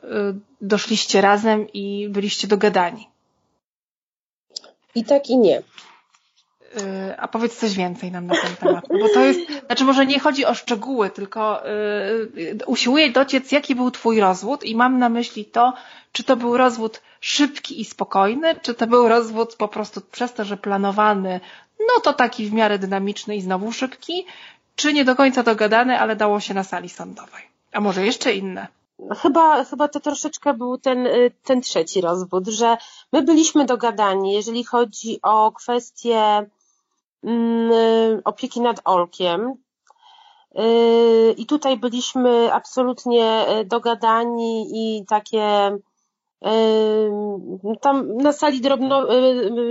[0.60, 3.08] doszliście razem i byliście dogadani.
[4.94, 5.62] I tak i nie.
[6.76, 8.84] Y, a powiedz coś więcej nam na ten temat.
[8.88, 11.62] Bo to jest, znaczy może nie chodzi o szczegóły, tylko
[12.66, 15.74] usiłuję dociec, jaki był twój rozwód i mam na myśli to,
[16.12, 20.44] czy to był rozwód szybki i spokojny, czy to był rozwód po prostu przez to,
[20.44, 21.40] że planowany,
[21.80, 24.26] no to taki w miarę dynamiczny i znowu szybki,
[24.76, 27.42] czy nie do końca dogadany, ale dało się na sali sądowej.
[27.72, 28.66] A może jeszcze inne?
[29.22, 32.76] Chyba, chyba to troszeczkę był ten, y, ten trzeci rozwód, że
[33.12, 36.50] my byliśmy dogadani, jeżeli chodzi o kwestię mm,
[38.24, 39.54] opieki nad Olkiem.
[40.58, 45.72] Y, I tutaj byliśmy absolutnie y, dogadani i takie
[47.80, 49.06] Tam na sali drobno,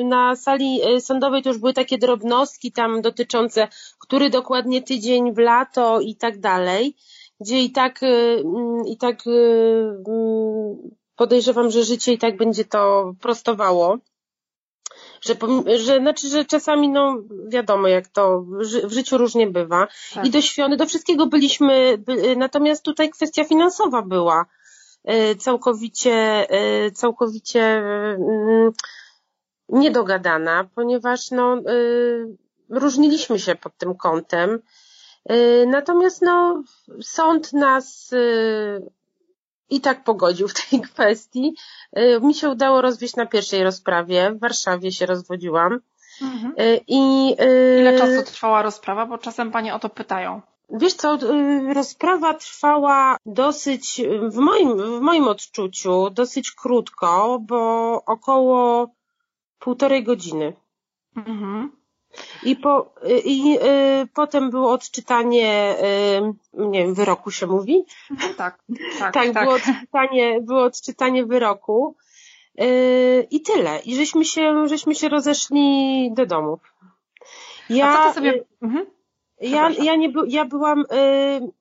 [0.03, 3.67] na sali sądowej to już były takie drobnostki tam dotyczące,
[3.99, 6.95] który dokładnie tydzień w lato i tak dalej,
[7.39, 7.99] gdzie i tak,
[8.85, 9.23] i tak
[11.15, 13.97] podejrzewam, że życie i tak będzie to prostowało
[15.21, 15.35] że,
[15.77, 17.17] że znaczy, że czasami, no
[17.47, 18.41] wiadomo, jak to
[18.83, 19.87] w życiu różnie bywa.
[20.13, 20.25] Tak.
[20.25, 24.45] I do świąt, do wszystkiego byliśmy, by, natomiast tutaj kwestia finansowa była
[25.09, 26.47] y, całkowicie,
[26.85, 27.83] y, całkowicie
[28.17, 28.71] y,
[29.69, 31.57] niedogadana, ponieważ no,
[32.69, 34.59] różniliśmy się pod tym kątem.
[35.67, 36.63] Natomiast no,
[37.01, 38.13] sąd nas
[39.71, 41.55] i tak pogodził w tej kwestii.
[41.97, 44.31] Y, mi się udało rozwieść na pierwszej rozprawie.
[44.31, 45.79] W Warszawie się rozwodziłam.
[46.21, 46.53] Mhm.
[46.59, 49.05] Y, I, y, Ile czasu trwała rozprawa?
[49.05, 50.41] Bo czasem Panie o to pytają.
[50.73, 51.17] Wiesz co,
[51.73, 57.61] rozprawa trwała dosyć, w moim, w moim odczuciu, dosyć krótko, bo
[58.05, 58.87] około
[59.59, 60.53] półtorej godziny.
[61.15, 61.80] Mhm.
[62.43, 62.93] I, po,
[63.25, 65.75] i y, potem było odczytanie,
[66.53, 67.85] y, nie wiem, wyroku się mówi?
[68.19, 68.59] Tak, tak.
[68.99, 69.43] tak, tak, tak.
[69.43, 71.95] Było, odczytanie, było odczytanie wyroku.
[72.61, 73.79] Y, I tyle.
[73.85, 76.59] I żeśmy się, żeśmy się rozeszli do domów.
[77.69, 78.43] Ja, A co ty sobie...
[78.61, 78.85] Mhm.
[79.41, 81.51] Ja, ja, nie, ja byłam, y,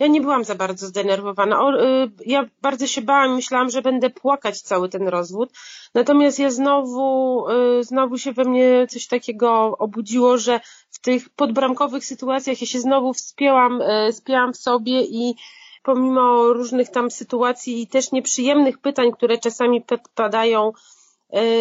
[0.00, 1.60] ja nie byłam za bardzo zdenerwowana.
[1.60, 5.50] O, y, ja bardzo się bałam, myślałam, że będę płakać cały ten rozwód.
[5.94, 12.04] Natomiast ja znowu, y, znowu się we mnie coś takiego obudziło, że w tych podbramkowych
[12.04, 15.34] sytuacjach ja się znowu wspięłam, y, spięłam w sobie i
[15.82, 19.84] pomimo różnych tam sytuacji i też nieprzyjemnych pytań, które czasami
[20.14, 20.72] padają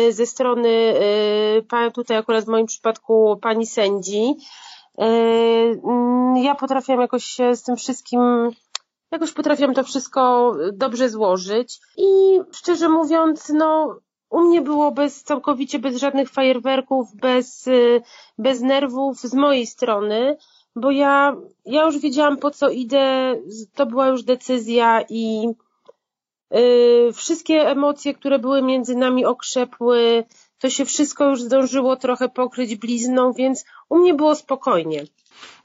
[0.10, 0.94] ze strony,
[1.94, 4.36] tutaj akurat w moim przypadku pani sędzi,
[6.36, 8.52] ja potrafiłam jakoś się z tym wszystkim,
[9.12, 11.80] jakoś potrafiłam to wszystko dobrze złożyć.
[11.98, 18.02] I szczerze mówiąc, no, u mnie było bez, całkowicie bez żadnych fajerwerków, bez, y,
[18.38, 20.38] bez nerwów z mojej strony,
[20.76, 21.36] bo ja,
[21.66, 23.36] ja już wiedziałam po co idę,
[23.76, 25.48] to była już decyzja i
[26.52, 30.24] yy, wszystkie emocje, które były między nami okrzepły,
[30.60, 35.03] to się wszystko już zdążyło trochę pokryć blizną, więc u mnie było spokojnie.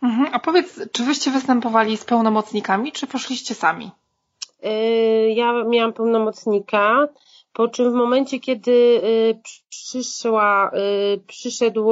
[0.02, 0.28] Mhm.
[0.32, 3.90] A powiedz, czy wyście występowali z pełnomocnikami, czy poszliście sami?
[4.62, 7.08] Yy, ja miałam pełnomocnika,
[7.52, 11.90] po czym w momencie, kiedy yy, przyszła, yy, przyszedł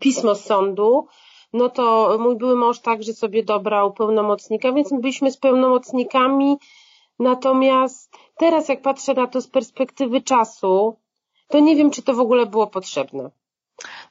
[0.00, 1.06] pismo z sądu,
[1.52, 6.56] no to mój były mąż także sobie dobrał pełnomocnika, więc my byliśmy z pełnomocnikami.
[7.18, 10.96] Natomiast teraz, jak patrzę na to z perspektywy czasu,
[11.48, 13.30] to nie wiem, czy to w ogóle było potrzebne.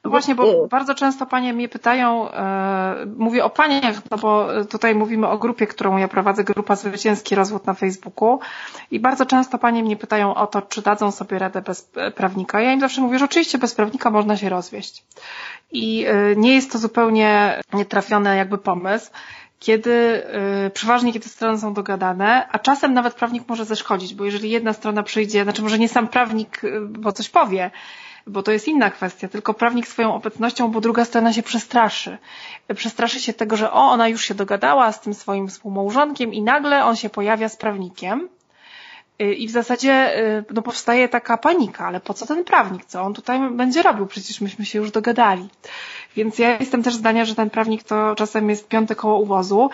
[0.04, 4.94] No właśnie, bo bardzo często panie mnie pytają, e, mówię o paniach, no bo tutaj
[4.94, 8.40] mówimy o grupie, którą ja prowadzę, grupa Zwycięski Rozwód na Facebooku
[8.90, 12.60] i bardzo często panie mnie pytają o to, czy dadzą sobie radę bez prawnika.
[12.60, 15.04] Ja im zawsze mówię, że oczywiście bez prawnika można się rozwieść.
[15.72, 19.10] I e, nie jest to zupełnie nietrafiony jakby pomysł
[19.58, 20.22] kiedy
[20.62, 24.72] yy, przeważnie kiedy strony są dogadane, a czasem nawet prawnik może zeszkodzić, bo jeżeli jedna
[24.72, 27.70] strona przyjdzie, znaczy może nie sam prawnik, yy, bo coś powie,
[28.28, 32.18] bo to jest inna kwestia, tylko prawnik swoją obecnością, bo druga strona się przestraszy.
[32.74, 36.84] Przestraszy się tego, że o, ona już się dogadała z tym swoim współmałżonkiem i nagle
[36.84, 38.28] on się pojawia z prawnikiem.
[39.22, 42.84] Y, I w zasadzie y, no, powstaje taka panika, ale po co ten prawnik?
[42.84, 44.06] Co on tutaj będzie robił?
[44.06, 45.48] Przecież myśmy się już dogadali.
[46.16, 49.70] Więc ja jestem też zdania, że ten prawnik to czasem jest piąte koło uwozu,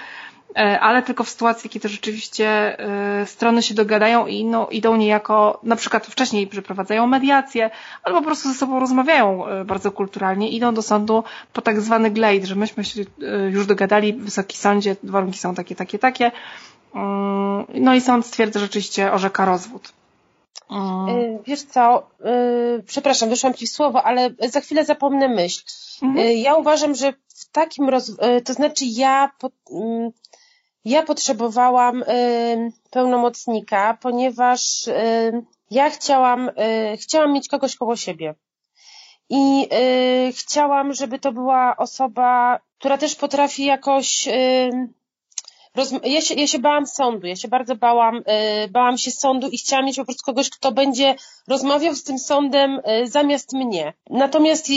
[0.57, 5.61] e, ale tylko w sytuacji, kiedy rzeczywiście e, strony się dogadają i no, idą niejako,
[5.63, 7.71] na przykład wcześniej przeprowadzają mediację,
[8.03, 12.11] albo po prostu ze sobą rozmawiają e, bardzo kulturalnie, idą do sądu po tak zwany
[12.11, 13.05] glade, że myśmy się
[13.51, 16.31] już dogadali, Wysoki Sądzie, warunki są takie, takie, takie.
[16.95, 19.93] Mm, no i sąd stwierdza, rzeczywiście orzeka rozwód.
[20.71, 21.39] Mm.
[21.47, 22.11] Wiesz co,
[22.87, 25.63] przepraszam, wyszłam Ci w słowo, ale za chwilę zapomnę myśl.
[26.19, 28.13] Y, ja uważam, że w takim roz...
[28.45, 29.51] To znaczy ja, po...
[29.71, 30.11] Mm,
[30.85, 32.05] ja potrzebowałam
[32.91, 34.89] pełnomocnika, ponieważ
[35.71, 36.51] ja chciałam,
[37.01, 38.35] chciałam mieć kogoś koło siebie.
[39.31, 39.69] I
[40.33, 44.29] chciałam, żeby to była osoba, która też potrafi jakoś
[46.05, 48.23] ja, się, ja się bałam sądu, ja się bardzo bałam,
[48.71, 51.15] bałam się sądu i chciałam mieć po prostu kogoś, kto będzie
[51.49, 53.93] rozmawiał z tym sądem zamiast mnie.
[54.11, 54.69] Natomiast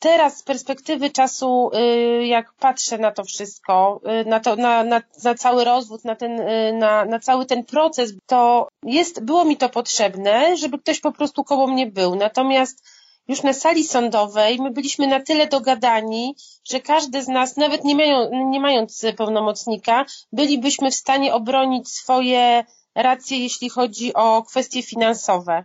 [0.00, 5.02] teraz z perspektywy czasu, y, jak patrzę na to wszystko, y, na, to, na, na,
[5.24, 9.56] na cały rozwód, na, ten, y, na, na cały ten proces, to jest, było mi
[9.56, 12.14] to potrzebne, żeby ktoś po prostu koło mnie był.
[12.14, 12.84] Natomiast
[13.30, 16.36] już na sali sądowej my byliśmy na tyle dogadani,
[16.70, 22.64] że każdy z nas, nawet nie, mają, nie mając pełnomocnika, bylibyśmy w stanie obronić swoje
[22.94, 25.64] rację, jeśli chodzi o kwestie finansowe.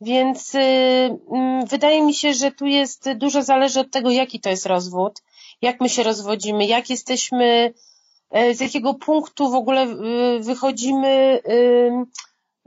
[0.00, 4.50] Więc y, mm, wydaje mi się, że tu jest dużo zależy od tego, jaki to
[4.50, 5.22] jest rozwód,
[5.62, 7.74] jak my się rozwodzimy, jak jesteśmy,
[8.36, 11.40] y, z jakiego punktu w ogóle y, wychodzimy,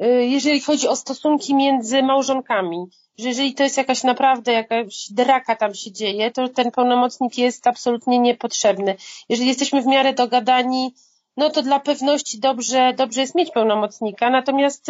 [0.08, 2.86] jeżeli chodzi o stosunki między małżonkami.
[3.18, 7.68] Że jeżeli to jest jakaś naprawdę jakaś draka tam się dzieje, to ten pełnomocnik jest
[7.68, 8.96] absolutnie niepotrzebny.
[9.30, 10.94] Jeżeli jesteśmy w miarę dogadani,
[11.38, 14.30] no to dla pewności dobrze, dobrze jest mieć pełnomocnika.
[14.30, 14.88] Natomiast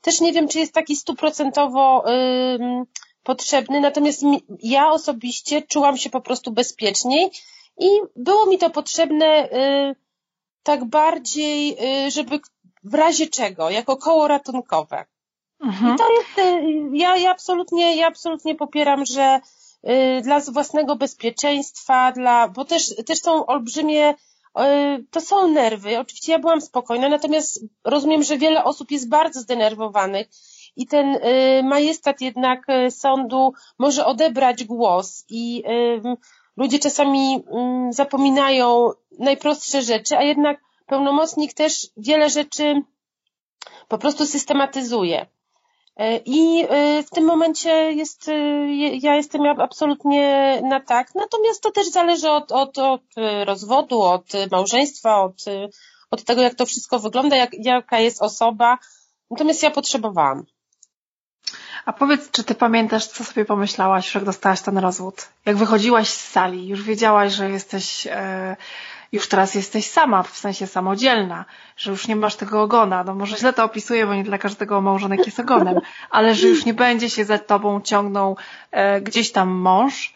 [0.00, 2.04] też nie wiem, czy jest taki stuprocentowo
[3.24, 4.22] potrzebny, natomiast
[4.62, 7.30] ja osobiście czułam się po prostu bezpieczniej
[7.78, 9.96] i było mi to potrzebne y,
[10.62, 11.76] tak bardziej,
[12.06, 12.40] y, żeby
[12.84, 15.04] w razie czego, jako koło ratunkowe.
[15.60, 15.94] Mhm.
[15.94, 19.40] I to jest, y, ja, ja absolutnie, ja absolutnie popieram, że
[20.22, 24.14] dla własnego bezpieczeństwa, dla, bo też, też są olbrzymie
[24.58, 25.98] E, to są nerwy.
[25.98, 30.26] Oczywiście ja byłam spokojna, natomiast rozumiem, że wiele osób jest bardzo zdenerwowanych
[30.76, 35.64] i ten e, majestat jednak e, sądu może odebrać głos i
[36.56, 37.44] ludzie czasami
[37.90, 42.82] zapominają najprostsze rzeczy, a jednak pełnomocnik też wiele rzeczy
[43.88, 45.26] po prostu systematyzuje.
[45.96, 51.14] E, I e, w tym momencie jest, e, ja jestem absolutnie na tak.
[51.14, 53.02] Natomiast to też zależy od, od, od
[53.44, 55.44] rozwodu, od małżeństwa, od,
[56.10, 58.78] od tego, jak to wszystko wygląda, jak, jaka jest osoba.
[59.30, 60.44] Natomiast ja potrzebowałam.
[61.84, 65.28] A powiedz, czy ty pamiętasz, co sobie pomyślałaś, jak dostałaś ten rozwód?
[65.46, 68.56] Jak wychodziłaś z sali, już wiedziałaś, że jesteś e,
[69.14, 71.44] już teraz jesteś sama, w sensie samodzielna,
[71.76, 73.04] że już nie masz tego ogona.
[73.04, 76.64] No może źle to opisuję, bo nie dla każdego małżonek jest ogonem, ale że już
[76.64, 78.36] nie będzie się za tobą ciągnął
[78.70, 80.14] e, gdzieś tam mąż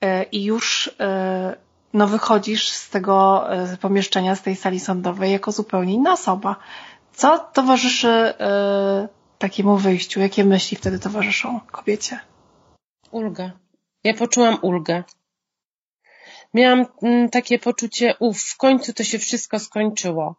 [0.00, 1.56] e, i już e,
[1.92, 6.56] no wychodzisz z tego e, pomieszczenia, z tej sali sądowej jako zupełnie inna osoba.
[7.12, 10.20] Co towarzyszy e, takiemu wyjściu?
[10.20, 12.20] Jakie myśli wtedy towarzyszą kobiecie?
[13.10, 13.50] Ulga.
[14.04, 15.04] Ja poczułam ulgę
[16.56, 20.36] miałam mm, takie poczucie, uff, w końcu to się wszystko skończyło.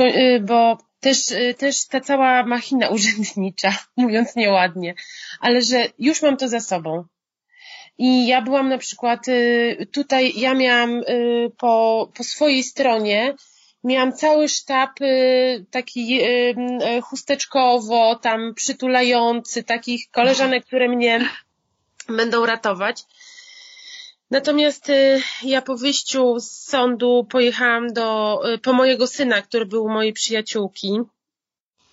[0.00, 4.94] Y, bo też, y, też ta cała machina urzędnicza, mówiąc nieładnie,
[5.40, 7.04] ale że już mam to za sobą.
[7.98, 11.02] I ja byłam na przykład y, tutaj, ja miałam
[11.58, 13.34] po, po swojej stronie,
[13.84, 14.90] miałam cały sztab
[15.70, 16.20] taki
[17.02, 21.28] chusteczkowo, tam przytulający, takich koleżanek, które mnie
[22.08, 23.04] będą ratować.
[24.30, 29.84] Natomiast y, ja po wyjściu z sądu pojechałam do, y, po mojego syna, który był
[29.84, 31.00] u mojej przyjaciółki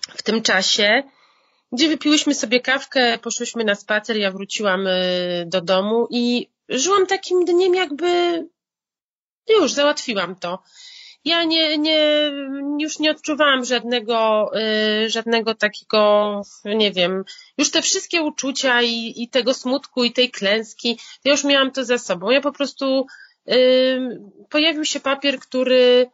[0.09, 1.03] w tym czasie,
[1.71, 7.45] gdzie wypiłyśmy sobie kawkę, poszłyśmy na spacer, ja wróciłam y, do domu i żyłam takim
[7.45, 8.43] dniem jakby
[9.49, 10.63] już załatwiłam to
[11.27, 12.31] ja nie, nie,
[12.79, 14.51] już nie odczuwałam żadnego,
[15.05, 17.23] y, żadnego takiego, nie wiem,
[17.57, 21.85] już te wszystkie uczucia i, i tego smutku i tej klęski, ja już miałam to
[21.85, 22.29] za sobą.
[22.29, 23.07] Ja po prostu,
[23.51, 26.09] y, pojawił się papier, który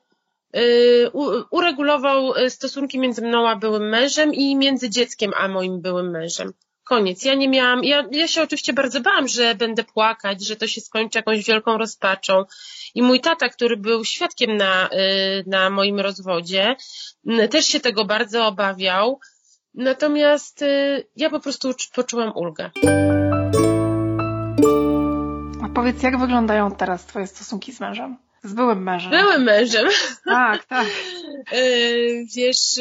[0.56, 1.12] y,
[1.52, 6.54] uregulował stosunki między mną a byłym mężem i między dzieckiem a moim byłym mężem.
[6.94, 7.26] Koniec.
[7.26, 10.82] Ja nie miałam, ja, ja się oczywiście bardzo bałam, że będę płakać, że to się
[10.82, 12.46] skończy jakąś wielką rozpaczą.
[12.96, 16.76] I mój tata, który był świadkiem na, y, na moim rozwodzie,
[17.50, 19.20] też się tego bardzo obawiał.
[19.74, 22.72] Natomiast y, ja po prostu poczułam ulgę.
[25.64, 28.18] A powiedz, jak wyglądają teraz Twoje stosunki z mężem?
[28.44, 29.12] Z byłym mężem.
[29.12, 29.88] Byłym mężem.
[30.26, 30.88] Tak, tak.
[31.54, 32.80] Y, wiesz,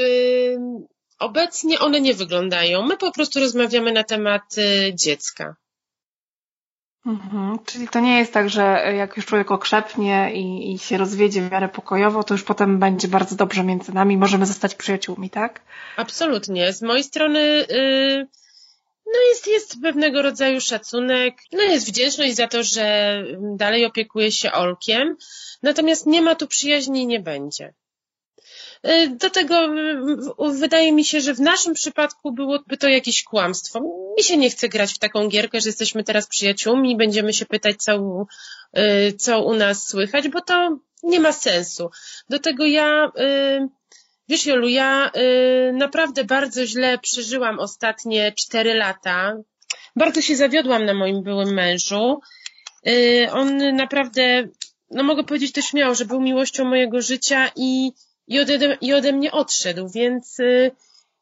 [1.22, 2.82] obecnie one nie wyglądają.
[2.82, 4.54] My po prostu rozmawiamy na temat
[4.94, 5.56] dziecka.
[7.06, 7.58] Mhm.
[7.66, 11.50] Czyli to nie jest tak, że jak już człowiek okrzepnie i, i się rozwiedzie w
[11.50, 15.60] miarę pokojowo, to już potem będzie bardzo dobrze między nami, możemy zostać przyjaciółmi, tak?
[15.96, 16.72] Absolutnie.
[16.72, 18.28] Z mojej strony yy,
[19.06, 23.16] no jest, jest pewnego rodzaju szacunek, no jest wdzięczność za to, że
[23.56, 25.16] dalej opiekuje się Olkiem,
[25.62, 27.74] natomiast nie ma tu przyjaźni i nie będzie.
[28.88, 33.80] Y, do tego y, wydaje mi się, że w naszym przypadku byłoby to jakieś kłamstwo.
[34.18, 37.46] Mi się nie chce grać w taką gierkę, że jesteśmy teraz przyjaciółmi i będziemy się
[37.46, 38.26] pytać, co,
[38.78, 41.90] y, co u nas słychać, bo to nie ma sensu.
[42.28, 43.12] Do tego ja,
[44.28, 45.10] wiesz Jolu, ja
[45.72, 49.36] naprawdę bardzo źle przeżyłam ostatnie cztery lata.
[49.96, 52.20] Bardzo się zawiodłam na moim byłym mężu.
[53.32, 54.48] On naprawdę,
[54.90, 57.92] no mogę powiedzieć to śmiało, że był miłością mojego życia i
[58.26, 60.70] i ode, i ode mnie odszedł, więc y,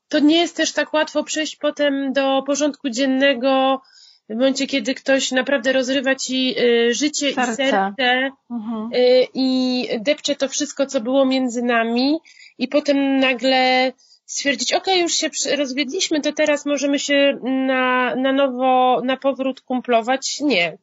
[0.09, 3.80] to nie jest też tak łatwo przejść potem do porządku dziennego
[4.28, 7.53] w momencie, kiedy ktoś naprawdę rozrywa ci y, życie serce.
[7.53, 8.90] i serce mhm.
[8.94, 12.18] Y, i depcze to wszystko, co było między nami
[12.59, 13.92] i potem nagle
[14.26, 20.40] stwierdzić, ok, już się rozwiedliśmy, to teraz możemy się na, na nowo, na powrót kumplować.
[20.40, 20.78] Nie.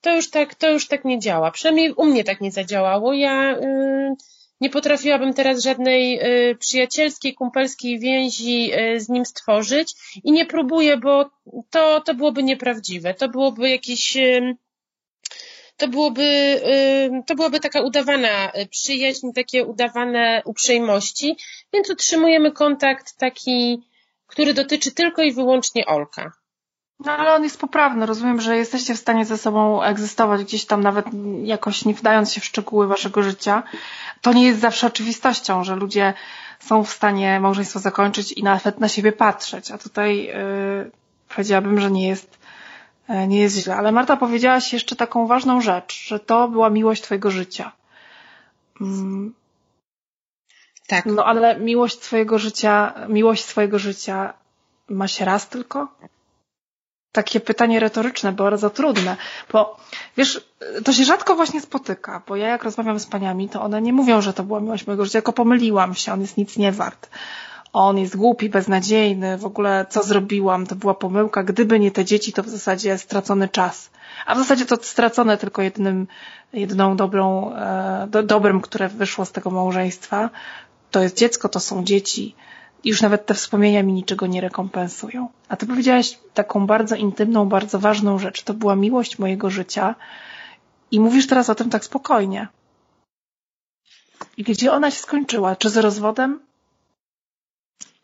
[0.00, 1.50] To już tak, to już tak nie działa.
[1.50, 3.12] Przynajmniej u mnie tak nie zadziałało.
[3.12, 4.16] Ja y,
[4.60, 9.94] nie potrafiłabym teraz żadnej y, przyjacielskiej, kumpelskiej więzi y, z nim stworzyć
[10.24, 11.30] i nie próbuję, bo
[11.70, 13.14] to, to byłoby nieprawdziwe.
[13.14, 14.56] To byłoby jakiś y,
[15.76, 16.60] to byłoby,
[17.26, 21.36] to byłoby taka udawana przyjaźń, takie udawane uprzejmości,
[21.72, 23.82] więc utrzymujemy kontakt taki,
[24.26, 26.32] który dotyczy tylko i wyłącznie Olka.
[27.04, 28.06] No ale on jest poprawny.
[28.06, 31.06] Rozumiem, że jesteście w stanie ze sobą egzystować gdzieś tam nawet
[31.42, 33.62] jakoś nie wdając się w szczegóły waszego życia.
[34.20, 36.14] To nie jest zawsze oczywistością, że ludzie
[36.60, 39.70] są w stanie małżeństwo zakończyć i nawet na siebie patrzeć.
[39.70, 40.90] A tutaj yy,
[41.28, 42.40] powiedziałabym, że nie jest
[43.10, 43.76] E, nie jest źle.
[43.76, 47.72] Ale Marta powiedziałaś jeszcze taką ważną rzecz, że to była miłość twojego życia.
[48.80, 49.34] Mm.
[50.86, 51.06] Tak.
[51.06, 54.32] No ale miłość twojego życia, miłość swojego życia
[54.88, 55.88] ma się raz tylko?
[57.12, 59.16] Takie pytanie retoryczne, bardzo trudne,
[59.52, 59.76] bo
[60.16, 60.48] wiesz,
[60.84, 64.20] to się rzadko właśnie spotyka, bo ja jak rozmawiam z paniami, to one nie mówią,
[64.20, 67.08] że to była miłość mojego życia, tylko pomyliłam się, on jest nic nie wart
[67.72, 72.32] on jest głupi, beznadziejny, w ogóle co zrobiłam, to była pomyłka, gdyby nie te dzieci,
[72.32, 73.90] to w zasadzie stracony czas.
[74.26, 76.06] A w zasadzie to stracone tylko jednym,
[76.52, 80.30] jedną dobrą, e, do, dobrym, które wyszło z tego małżeństwa.
[80.90, 82.34] To jest dziecko, to są dzieci.
[82.84, 85.28] Już nawet te wspomnienia mi niczego nie rekompensują.
[85.48, 88.42] A ty powiedziałaś taką bardzo intymną, bardzo ważną rzecz.
[88.42, 89.94] To była miłość mojego życia.
[90.90, 92.48] I mówisz teraz o tym tak spokojnie.
[94.36, 95.56] I gdzie ona się skończyła?
[95.56, 96.40] Czy z rozwodem?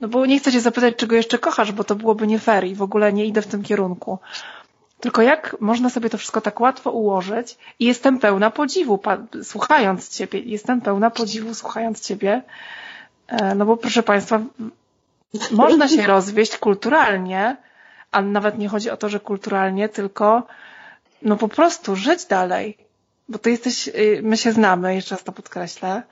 [0.00, 2.74] No bo nie chcę cię zapytać, czego jeszcze kochasz, bo to byłoby nie fair i
[2.74, 4.18] w ogóle nie idę w tym kierunku.
[5.00, 9.00] Tylko jak można sobie to wszystko tak łatwo ułożyć i jestem pełna podziwu,
[9.42, 12.42] słuchając ciebie, jestem pełna podziwu słuchając ciebie,
[13.56, 14.40] no bo proszę państwa,
[15.50, 17.56] można się rozwieść kulturalnie,
[18.12, 20.46] a nawet nie chodzi o to, że kulturalnie, tylko
[21.22, 22.76] no po prostu żyć dalej.
[23.28, 26.02] Bo ty jesteś, y, my się znamy, jeszcze raz to podkreślę,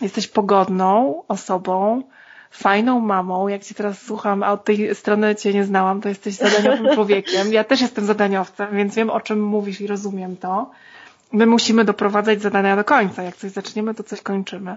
[0.00, 2.02] jesteś pogodną osobą,
[2.50, 6.34] fajną mamą, jak cię teraz słucham, a od tej strony cię nie znałam, to jesteś
[6.34, 7.52] zadaniowym człowiekiem.
[7.52, 10.70] Ja też jestem zadaniowcem, więc wiem o czym mówisz i rozumiem to.
[11.32, 13.22] My musimy doprowadzać zadania do końca.
[13.22, 14.76] Jak coś zaczniemy, to coś kończymy.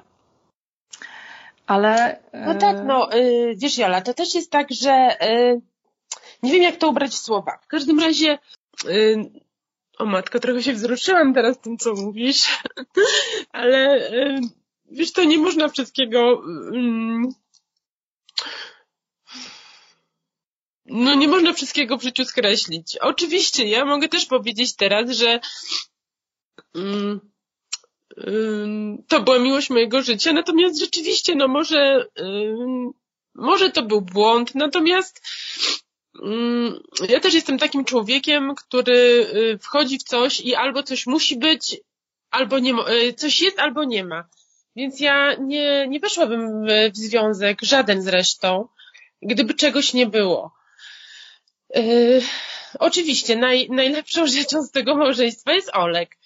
[1.68, 2.24] Ale...
[2.34, 5.62] No tak, no, yy, wiesz Jola, to też jest tak, że yy,
[6.44, 7.60] nie wiem jak to ubrać w słowa.
[7.64, 8.38] W każdym razie
[8.86, 9.32] yy,
[9.98, 12.60] o matko, trochę się wzruszyłam teraz tym, co mówisz,
[13.52, 14.40] ale y,
[14.92, 16.42] wiesz, to nie można wszystkiego
[16.74, 17.34] mm,
[20.86, 22.98] no nie można wszystkiego w życiu skreślić.
[22.98, 25.40] Oczywiście, ja mogę też powiedzieć teraz, że
[26.76, 27.32] mm,
[29.08, 32.06] to była miłość mojego życia, natomiast rzeczywiście, no może,
[33.36, 35.22] może to był błąd, natomiast
[37.10, 41.78] ja też jestem takim człowiekiem, który y, wchodzi w coś i albo coś musi być,
[42.32, 44.30] albo nie, y, coś jest, albo nie ma.
[44.76, 48.68] Więc ja nie, nie weszłabym w związek, żaden zresztą,
[49.22, 50.54] gdyby czegoś nie było.
[51.76, 52.22] Yy,
[52.80, 56.17] oczywiście naj, najlepszą rzeczą z tego małżeństwa jest Olek.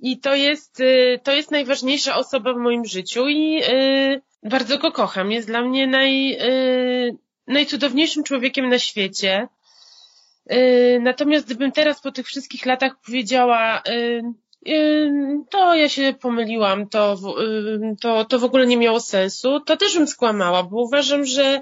[0.00, 4.92] I to jest, yy, to jest najważniejsza osoba w moim życiu i yy, bardzo go
[4.92, 5.32] kocham.
[5.32, 7.16] Jest dla mnie naj, yy,
[7.46, 9.48] najcudowniejszym człowiekiem na świecie.
[11.00, 13.82] Natomiast gdybym teraz po tych wszystkich latach powiedziała,
[15.50, 17.18] to ja się pomyliłam, to,
[18.00, 21.60] to, to w ogóle nie miało sensu, to też bym skłamała, bo uważam, że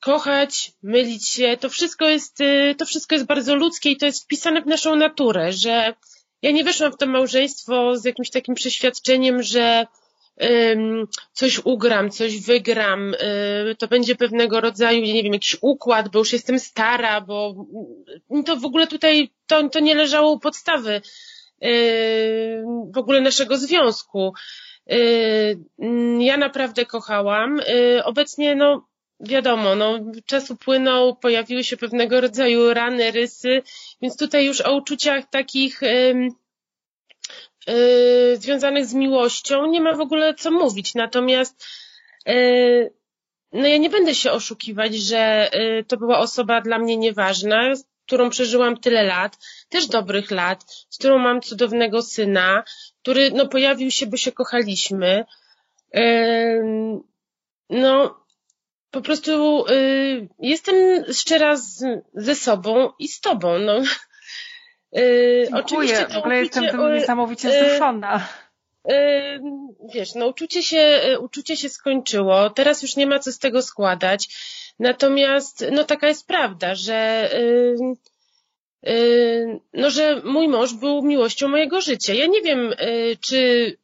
[0.00, 4.24] kochać, mylić się, to wszystko jest, y, to wszystko jest bardzo ludzkie i to jest
[4.24, 5.94] wpisane w naszą naturę, że
[6.42, 9.86] ja nie weszłam w to małżeństwo z jakimś takim przeświadczeniem, że
[11.32, 16.32] coś ugram, coś wygram, y, to będzie pewnego rodzaju, nie wiem, jakiś układ, bo już
[16.32, 17.66] jestem stara, bo
[18.46, 21.00] to w ogóle tutaj, to, to nie leżało u podstawy
[21.64, 22.62] y,
[22.94, 24.34] w ogóle naszego związku.
[26.18, 27.60] Ja naprawdę kochałam.
[28.04, 28.86] Obecnie, no,
[29.20, 33.62] wiadomo, no, czas upłynął, pojawiły się pewnego rodzaju rany, rysy,
[34.02, 36.28] więc tutaj już o uczuciach takich yy,
[37.66, 40.94] yy, związanych z miłością nie ma w ogóle co mówić.
[40.94, 41.66] Natomiast
[42.26, 42.96] yy,
[43.52, 47.84] no ja nie będę się oszukiwać, że y, to była osoba dla mnie nieważna, z
[48.06, 49.38] którą przeżyłam tyle lat,
[49.68, 52.64] też dobrych lat, z którą mam cudownego syna,
[53.02, 55.24] który no, pojawił się, bo się kochaliśmy.
[57.70, 58.25] No,
[58.90, 61.84] po prostu y, jestem szczera z,
[62.14, 63.58] ze sobą i z tobą.
[63.58, 63.82] No.
[64.96, 65.64] Y, Dziękuję.
[65.64, 68.28] Oczywiście w ogóle jestem tym niesamowicie wzruszona.
[69.94, 74.28] wiesz, no uczucie się, uczucie się skończyło, teraz już nie ma co z tego składać.
[74.78, 77.30] Natomiast, no taka jest prawda, że
[79.72, 82.14] no, że mój mąż był miłością mojego życia.
[82.14, 82.74] Ja nie wiem,
[83.20, 83.38] czy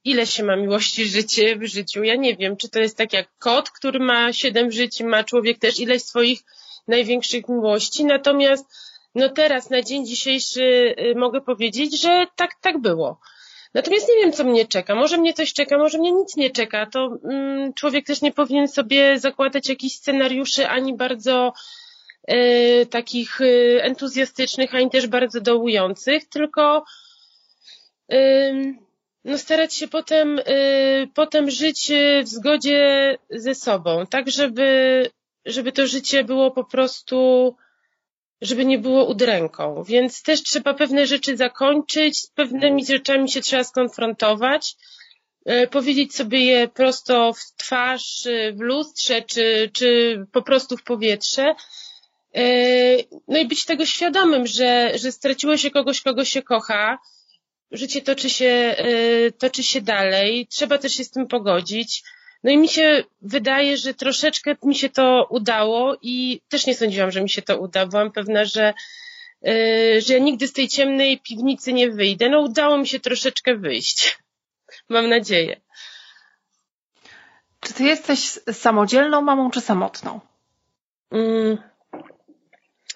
[0.04, 2.04] ile się ma miłości życie w życiu.
[2.04, 5.58] Ja nie wiem, czy to jest tak jak kot, który ma siedem żyć, ma człowiek
[5.58, 6.40] też ileś swoich
[6.88, 8.04] największych miłości.
[8.04, 8.66] Natomiast
[9.14, 13.20] no teraz, na dzień dzisiejszy mogę powiedzieć, że tak, tak było.
[13.74, 14.94] Natomiast nie wiem, co mnie czeka.
[14.94, 16.86] Może mnie coś czeka, może mnie nic nie czeka.
[16.86, 21.81] To mm, człowiek też nie powinien sobie zakładać jakichś scenariuszy ani bardzo y,
[22.90, 26.84] takich y, entuzjastycznych, ani też bardzo dołujących, tylko
[28.12, 28.74] y,
[29.24, 30.40] no starać się potem,
[31.14, 31.92] potem żyć
[32.24, 35.10] w zgodzie ze sobą, tak żeby,
[35.44, 37.54] żeby to życie było po prostu
[38.42, 39.84] żeby nie było udręką.
[39.84, 44.76] Więc też trzeba pewne rzeczy zakończyć, z pewnymi rzeczami się trzeba skonfrontować,
[45.44, 51.54] e, powiedzieć sobie je prosto w twarz, w lustrze, czy, czy po prostu w powietrze.
[52.34, 52.42] E,
[53.28, 56.98] no i być tego świadomym, że, że straciło się kogoś, kogo się kocha,
[57.72, 62.02] życie toczy się, e, toczy się dalej, trzeba też się z tym pogodzić.
[62.44, 67.10] No i mi się wydaje, że troszeczkę mi się to udało i też nie sądziłam,
[67.10, 67.86] że mi się to uda.
[67.86, 68.74] Byłam pewna, że,
[69.42, 72.28] yy, że ja nigdy z tej ciemnej piwnicy nie wyjdę.
[72.28, 74.18] No udało mi się troszeczkę wyjść.
[74.88, 75.60] Mam nadzieję.
[77.60, 78.20] Czy ty jesteś
[78.52, 80.20] samodzielną mamą czy samotną?
[81.10, 81.58] Mm,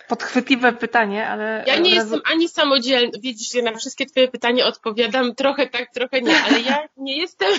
[0.08, 1.64] podchwytliwe pytanie, ale.
[1.66, 2.14] Ja nie razu...
[2.14, 3.18] jestem ani samodzielna.
[3.20, 7.52] Widzisz, ja na wszystkie Twoje pytania odpowiadam trochę tak, trochę nie, ale ja nie jestem,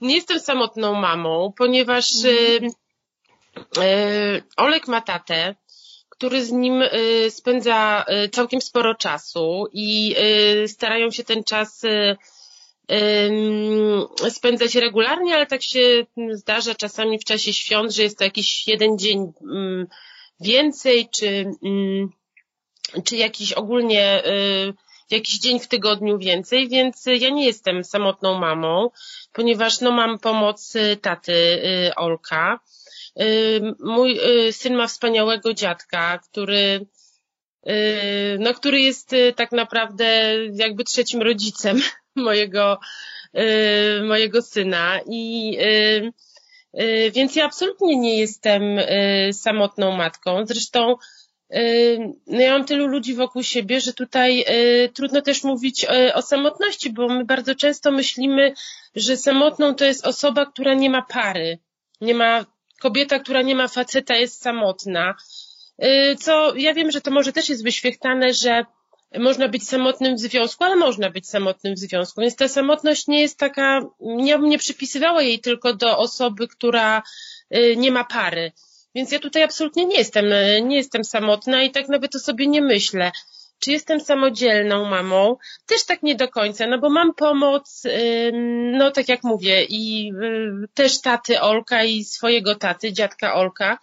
[0.00, 2.60] nie jestem samotną mamą, ponieważ y,
[4.56, 5.54] Olek ma tatę,
[6.08, 10.14] który z nim y, spędza całkiem sporo czasu i
[10.66, 11.82] starają się ten czas
[14.30, 18.98] spędzać regularnie, ale tak się zdarza czasami w czasie świąt, że jest to jakiś jeden
[18.98, 19.86] dzień mm,
[20.40, 22.10] więcej, czy, mm,
[23.04, 24.74] czy jakiś ogólnie y,
[25.10, 28.90] jakiś dzień w tygodniu więcej, więc ja nie jestem samotną mamą,
[29.32, 32.60] ponieważ no mam pomoc y, taty y, Olka.
[33.80, 34.20] Mój
[34.50, 36.86] syn ma wspaniałego dziadka, który
[38.38, 41.82] no, który jest tak naprawdę jakby trzecim rodzicem
[42.16, 42.78] mojego,
[44.02, 45.58] mojego syna i
[47.12, 50.46] więc ja absolutnie nie jestem y, samotną matką.
[50.46, 50.96] Zresztą
[51.54, 54.44] y, no ja mam tylu ludzi wokół siebie, że tutaj
[54.94, 58.54] trudno też mówić o samotności, bo my bardzo często myślimy,
[58.94, 61.58] że samotną to jest osoba, która nie ma pary.
[62.00, 62.44] Nie ma,
[62.80, 65.14] kobieta, która nie ma faceta jest samotna.
[66.20, 68.64] Co ja wiem, że to może też jest wyświechtane, że
[69.14, 72.20] można być samotnym w związku, ale można być samotnym w związku.
[72.20, 73.80] Więc ta samotność nie jest taka,
[74.18, 77.02] ja bym nie przypisywała jej tylko do osoby, która
[77.56, 78.52] y, nie ma pary.
[78.94, 80.24] Więc ja tutaj absolutnie nie jestem,
[80.62, 83.12] nie jestem samotna i tak nawet o sobie nie myślę.
[83.58, 85.36] Czy jestem samodzielną mamą?
[85.66, 87.82] Też tak nie do końca, no bo mam pomoc,
[88.72, 93.78] no tak jak mówię, i y, też taty Olka i swojego taty, dziadka Olka.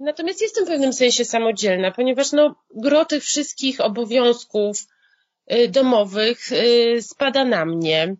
[0.00, 4.86] Natomiast jestem w pewnym sensie samodzielna, ponieważ no, gro tych wszystkich obowiązków
[5.52, 8.16] y, domowych y, spada na mnie.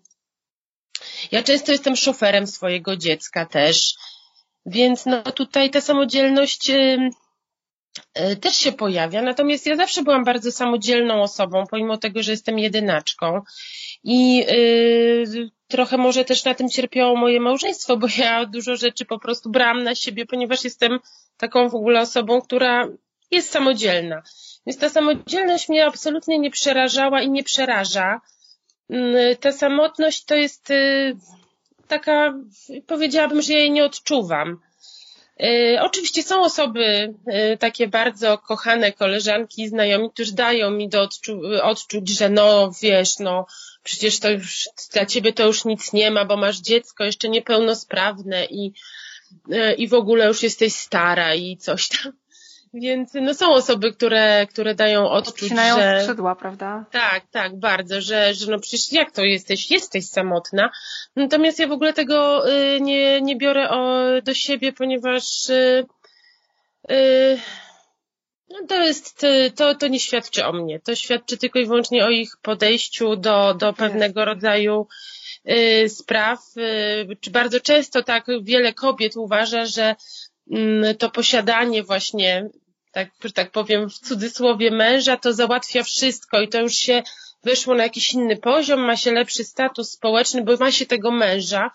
[1.33, 3.95] Ja często jestem szoferem swojego dziecka też,
[4.67, 7.11] więc no tutaj ta samodzielność y,
[8.41, 9.23] też się pojawia.
[9.23, 13.43] Natomiast ja zawsze byłam bardzo samodzielną osobą, pomimo tego, że jestem jedynaczką.
[14.05, 14.47] I
[15.69, 19.83] trochę może też na tym cierpiało moje małżeństwo, bo ja dużo rzeczy po prostu brałam
[19.83, 20.99] na siebie, ponieważ jestem
[21.37, 22.89] taką w ogóle osobą, która
[23.31, 24.23] jest samodzielna.
[24.67, 28.21] Więc ta samodzielność mnie absolutnie nie przerażała i nie przeraża.
[28.91, 31.17] Mm, ta samotność to jest y,
[31.89, 32.35] taka,
[32.87, 34.61] powiedziałabym, że ja jej nie odczuwam.
[35.43, 37.15] Y, oczywiście są osoby,
[37.53, 43.19] y, takie bardzo kochane koleżanki, znajomi, którzy dają mi do odczu odczuć, że no wiesz,
[43.19, 43.47] no
[43.89, 48.45] przecież to już dla ciebie to już nic nie ma, bo masz dziecko jeszcze niepełnosprawne
[48.45, 48.73] i,
[49.53, 52.13] e, i w ogóle już jesteś stara i coś tam.
[52.75, 56.01] Więc no są osoby, które, które dają odczuć, Odcinają że...
[56.03, 56.85] skrzydła, prawda?
[56.91, 59.71] Tak, tak, bardzo, że, że no przecież jak to jesteś?
[59.71, 60.71] Jesteś samotna.
[61.17, 65.87] Natomiast ja w ogóle tego y, nie, nie biorę o, do siebie, ponieważ y,
[66.91, 67.39] y,
[68.51, 70.81] no to jest, to, to nie świadczy o mnie.
[70.81, 74.87] To świadczy tylko i wyłącznie o ich podejściu do, do pewnego rodzaju
[75.51, 76.39] y, spraw.
[76.57, 79.97] Y, czy bardzo często tak wiele kobiet uważa, że
[80.91, 82.49] y, to posiadanie właśnie,
[82.93, 87.03] tak, tak powiem w cudzysłowie męża, to załatwia wszystko i to już się
[87.45, 91.71] weszło na jakiś inny poziom, ma się lepszy status społeczny, bo ma się tego męża.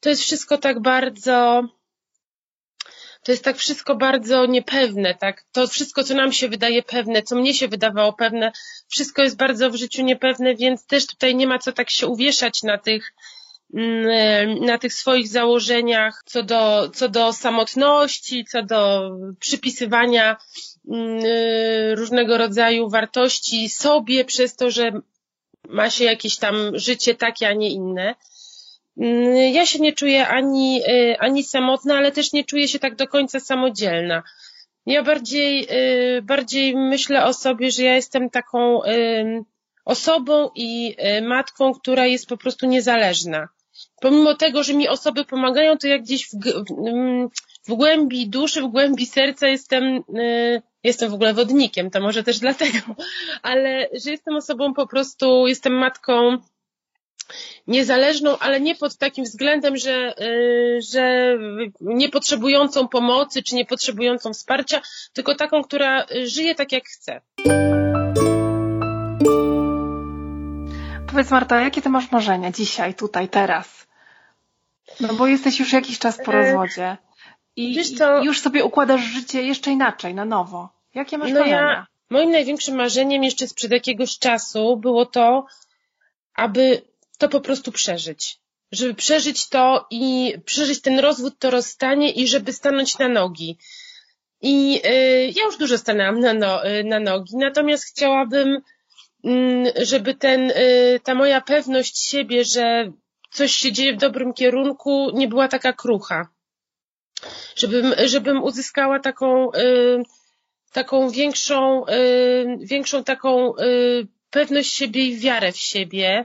[0.00, 1.62] To jest wszystko tak bardzo,
[3.24, 5.44] to jest tak wszystko bardzo niepewne, tak?
[5.52, 8.52] To wszystko, co nam się wydaje pewne, co mnie się wydawało pewne,
[8.88, 12.62] wszystko jest bardzo w życiu niepewne, więc też tutaj nie ma co tak się uwieszać
[12.62, 13.12] na tych,
[13.74, 19.10] mm, na tych swoich założeniach co do, co do samotności, co do
[19.40, 20.36] przypisywania
[20.90, 21.20] mm,
[21.98, 24.92] różnego rodzaju wartości sobie przez to, że
[25.68, 28.14] ma się jakieś tam życie takie, a nie inne.
[28.96, 32.96] Mm, ja się nie czuję ani, y, ani samotna, ale też nie czuję się tak
[32.96, 34.22] do końca samodzielna.
[34.86, 35.68] Ja bardziej,
[36.18, 38.80] y, bardziej myślę o sobie, że ja jestem taką
[39.84, 43.48] osobą i y, matką, która jest po prostu niezależna.
[44.00, 46.30] Pomimo tego, że mi osoby pomagają, to jak gdzieś w,
[47.68, 50.02] w głębi duszy, w głębi serca jestem,
[50.82, 52.78] jestem w ogóle wodnikiem, to może też dlatego,
[53.42, 56.38] ale że jestem osobą po prostu, jestem matką
[57.66, 61.36] niezależną, ale nie pod takim względem, że, y, że
[61.80, 64.80] nie potrzebującą pomocy czy nie potrzebującą wsparcia,
[65.12, 67.20] tylko taką, która żyje tak jak chce.
[71.06, 73.86] Powiedz Marta, jakie ty masz marzenia dzisiaj, tutaj, teraz?
[75.00, 76.96] No bo jesteś już jakiś czas po e, rozwodzie
[77.56, 77.76] i,
[78.22, 80.68] już sobie układasz życie jeszcze inaczej, na nowo.
[80.94, 81.60] Jakie masz no marzenia?
[81.60, 85.46] Ja, moim największym marzeniem jeszcze sprzed jakiegoś czasu było to,
[86.34, 86.82] aby
[87.18, 88.38] to po prostu przeżyć.
[88.72, 93.58] Żeby przeżyć to i przeżyć ten rozwód, to rozstanie i żeby stanąć na nogi.
[94.42, 98.62] I y, ja już dużo stanęłam na, no, y, na nogi, natomiast chciałabym,
[99.26, 102.92] y, żeby ten, y, ta moja pewność siebie, że
[103.30, 106.28] coś się dzieje w dobrym kierunku, nie była taka krucha.
[107.56, 110.02] Żebym, żebym uzyskała taką, y,
[110.72, 111.84] taką większą,
[112.58, 113.52] większą taką
[114.30, 116.24] pewność siebie i wiarę w siebie,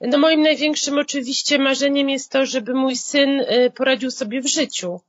[0.00, 5.00] no moim największym oczywiście marzeniem jest to, żeby mój syn y, poradził sobie w życiu.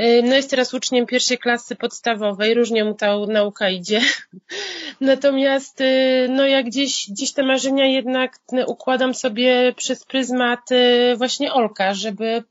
[0.00, 4.00] Y, no jest teraz uczniem pierwszej klasy podstawowej, różnie mu ta nauka idzie.
[5.00, 10.60] Natomiast y, no ja gdzieś, gdzieś te marzenia jednak układam sobie przez pryzmat
[11.16, 12.42] właśnie Olka, żeby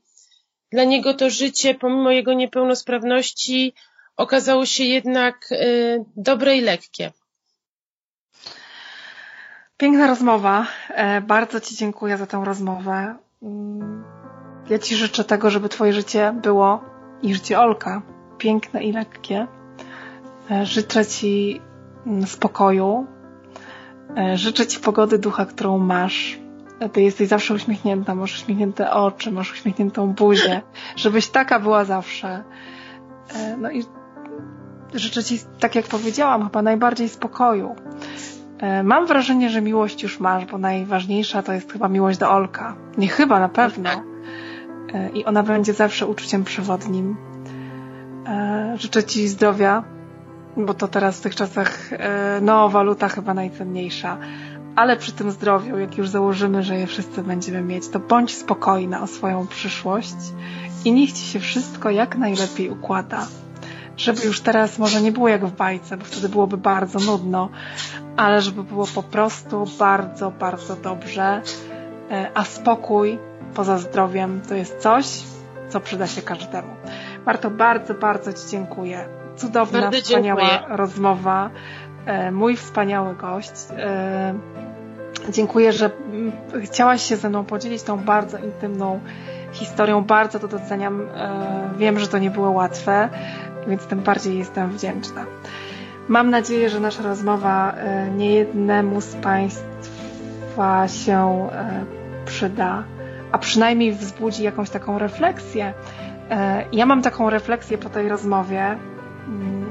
[0.72, 3.74] dla niego to życie, pomimo jego niepełnosprawności,
[4.16, 5.48] okazało się jednak
[6.16, 7.12] dobre i lekkie.
[9.78, 10.66] Piękna rozmowa.
[10.88, 13.14] E, bardzo Ci dziękuję za tę rozmowę.
[13.42, 14.04] Mm,
[14.70, 16.84] ja Ci życzę tego, żeby Twoje życie było
[17.22, 18.02] i życie Olka
[18.38, 19.46] piękne i lekkie.
[20.50, 21.60] E, życzę Ci
[22.06, 23.06] mm, spokoju.
[24.16, 26.38] E, życzę Ci pogody ducha, którą masz.
[26.92, 30.62] Ty jesteś zawsze uśmiechnięta, masz uśmiechnięte oczy, masz uśmiechniętą buzię,
[30.96, 32.44] żebyś taka była zawsze.
[33.58, 33.84] No i
[34.94, 37.76] życzę Ci, tak jak powiedziałam, chyba najbardziej spokoju.
[38.60, 42.76] E, mam wrażenie, że miłość już masz, bo najważniejsza to jest chyba miłość do Olka.
[42.98, 43.90] Nie chyba, na pewno.
[44.94, 47.16] E, I ona będzie zawsze uczuciem przewodnim.
[48.26, 49.84] E, życzę Ci zdrowia,
[50.56, 51.90] bo to teraz w tych czasach,
[52.42, 54.18] no, waluta chyba najcenniejsza.
[54.76, 59.02] Ale przy tym zdrowiu, jak już założymy, że je wszyscy będziemy mieć, to bądź spokojna
[59.02, 60.16] o swoją przyszłość
[60.84, 63.26] i niech Ci się wszystko jak najlepiej układa
[63.98, 67.48] żeby już teraz może nie było jak w bajce, bo wtedy byłoby bardzo nudno,
[68.16, 71.42] ale żeby było po prostu bardzo, bardzo dobrze.
[72.10, 73.18] E, a spokój
[73.54, 75.22] poza zdrowiem to jest coś,
[75.68, 76.68] co przyda się każdemu.
[77.26, 79.08] Marto, bardzo, bardzo Ci dziękuję.
[79.36, 80.76] Cudowna, bardzo wspaniała dziękuję.
[80.76, 81.50] rozmowa.
[82.06, 83.52] E, mój wspaniały gość.
[83.78, 84.34] E,
[85.28, 85.90] dziękuję, że
[86.62, 89.00] chciałaś się ze mną podzielić tą bardzo intymną
[89.52, 90.04] historią.
[90.04, 91.08] Bardzo to doceniam.
[91.76, 93.08] Wiem, że to nie było łatwe
[93.68, 95.24] więc tym bardziej jestem wdzięczna.
[96.08, 101.84] Mam nadzieję, że nasza rozmowa e, niejednemu z Państwa się e,
[102.26, 102.84] przyda,
[103.32, 105.74] a przynajmniej wzbudzi jakąś taką refleksję.
[106.30, 108.62] E, ja mam taką refleksję po tej rozmowie.
[109.28, 109.70] Mm,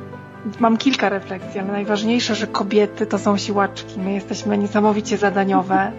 [0.59, 3.99] mam kilka refleksji, ale najważniejsze, że kobiety to są siłaczki.
[3.99, 5.91] My jesteśmy niesamowicie zadaniowe.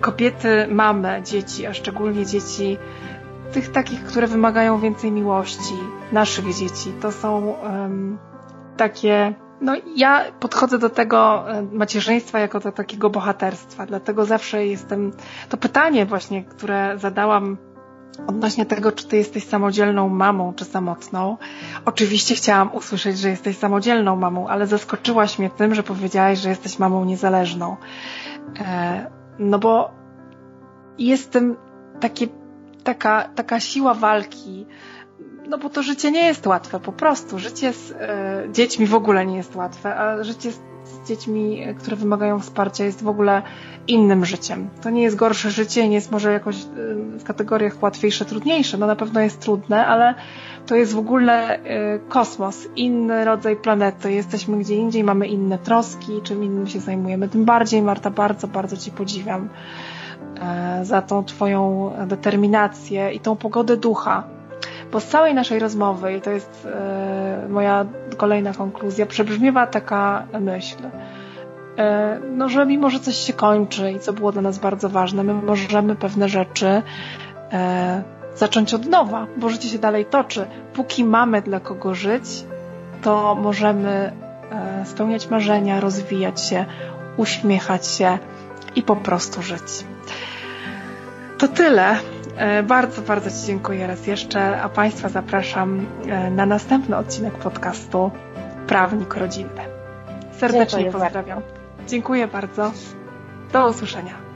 [0.00, 2.78] Kobiety, mamy dzieci, a szczególnie dzieci
[3.52, 5.74] tych takich, które wymagają więcej miłości,
[6.12, 6.92] naszych dzieci.
[7.00, 8.18] To są um,
[8.76, 15.12] takie, no ja podchodzę do tego macierzyństwa jako do takiego bohaterstwa, dlatego zawsze jestem,
[15.48, 17.56] to pytanie właśnie, które zadałam
[18.26, 21.36] odnośnie tego, czy ty jesteś samodzielną mamą, czy samotną.
[21.84, 26.78] Oczywiście chciałam usłyszeć, że jesteś samodzielną mamą, ale zaskoczyłaś mnie tym, że powiedziałaś, że jesteś
[26.78, 27.76] mamą niezależną.
[28.60, 29.90] E, no bo
[30.98, 31.56] jestem
[32.00, 32.26] takie
[32.84, 34.66] taka, taka siła walki,
[35.50, 37.38] no bo to życie nie jest łatwe, po prostu.
[37.38, 41.96] Życie z e, dziećmi w ogóle nie jest łatwe, a życie z z dziećmi, które
[41.96, 43.42] wymagają wsparcia, jest w ogóle
[43.88, 44.68] innym życiem.
[44.82, 46.56] To nie jest gorsze życie, nie jest może jakoś
[47.18, 48.78] w kategoriach łatwiejsze, trudniejsze.
[48.78, 50.14] No na pewno jest trudne, ale
[50.66, 51.58] to jest w ogóle
[52.08, 54.12] kosmos, inny rodzaj planety.
[54.12, 57.28] Jesteśmy gdzie indziej, mamy inne troski, czym innym się zajmujemy.
[57.28, 59.48] Tym bardziej, Marta, bardzo, bardzo Ci podziwiam
[60.40, 64.24] E, za tą Twoją determinację i tą pogodę ducha.
[64.92, 67.86] Bo z całej naszej rozmowy, i to jest e, moja
[68.16, 70.76] kolejna konkluzja, przebrzmiewa taka myśl,
[71.78, 75.24] e, no, że mimo, że coś się kończy i co było dla nas bardzo ważne,
[75.24, 76.82] my możemy pewne rzeczy
[78.34, 80.46] zacząć od nowa, bo życie się dalej toczy.
[80.74, 82.24] Póki mamy dla kogo żyć,
[83.02, 84.12] to możemy
[84.84, 86.64] spełniać marzenia, rozwijać się,
[87.16, 88.18] uśmiechać się
[88.76, 89.84] i po prostu żyć.
[91.38, 91.96] To tyle.
[92.40, 98.10] E, bardzo, bardzo Ci dziękuję raz jeszcze, a Państwa zapraszam e, na następny odcinek podcastu
[98.66, 99.60] Prawnik Rodzinny.
[100.32, 101.40] Serdecznie dziękuję pozdrawiam.
[101.40, 101.54] Bardzo.
[101.88, 102.72] Dziękuję bardzo.
[103.52, 104.29] Do usłyszenia.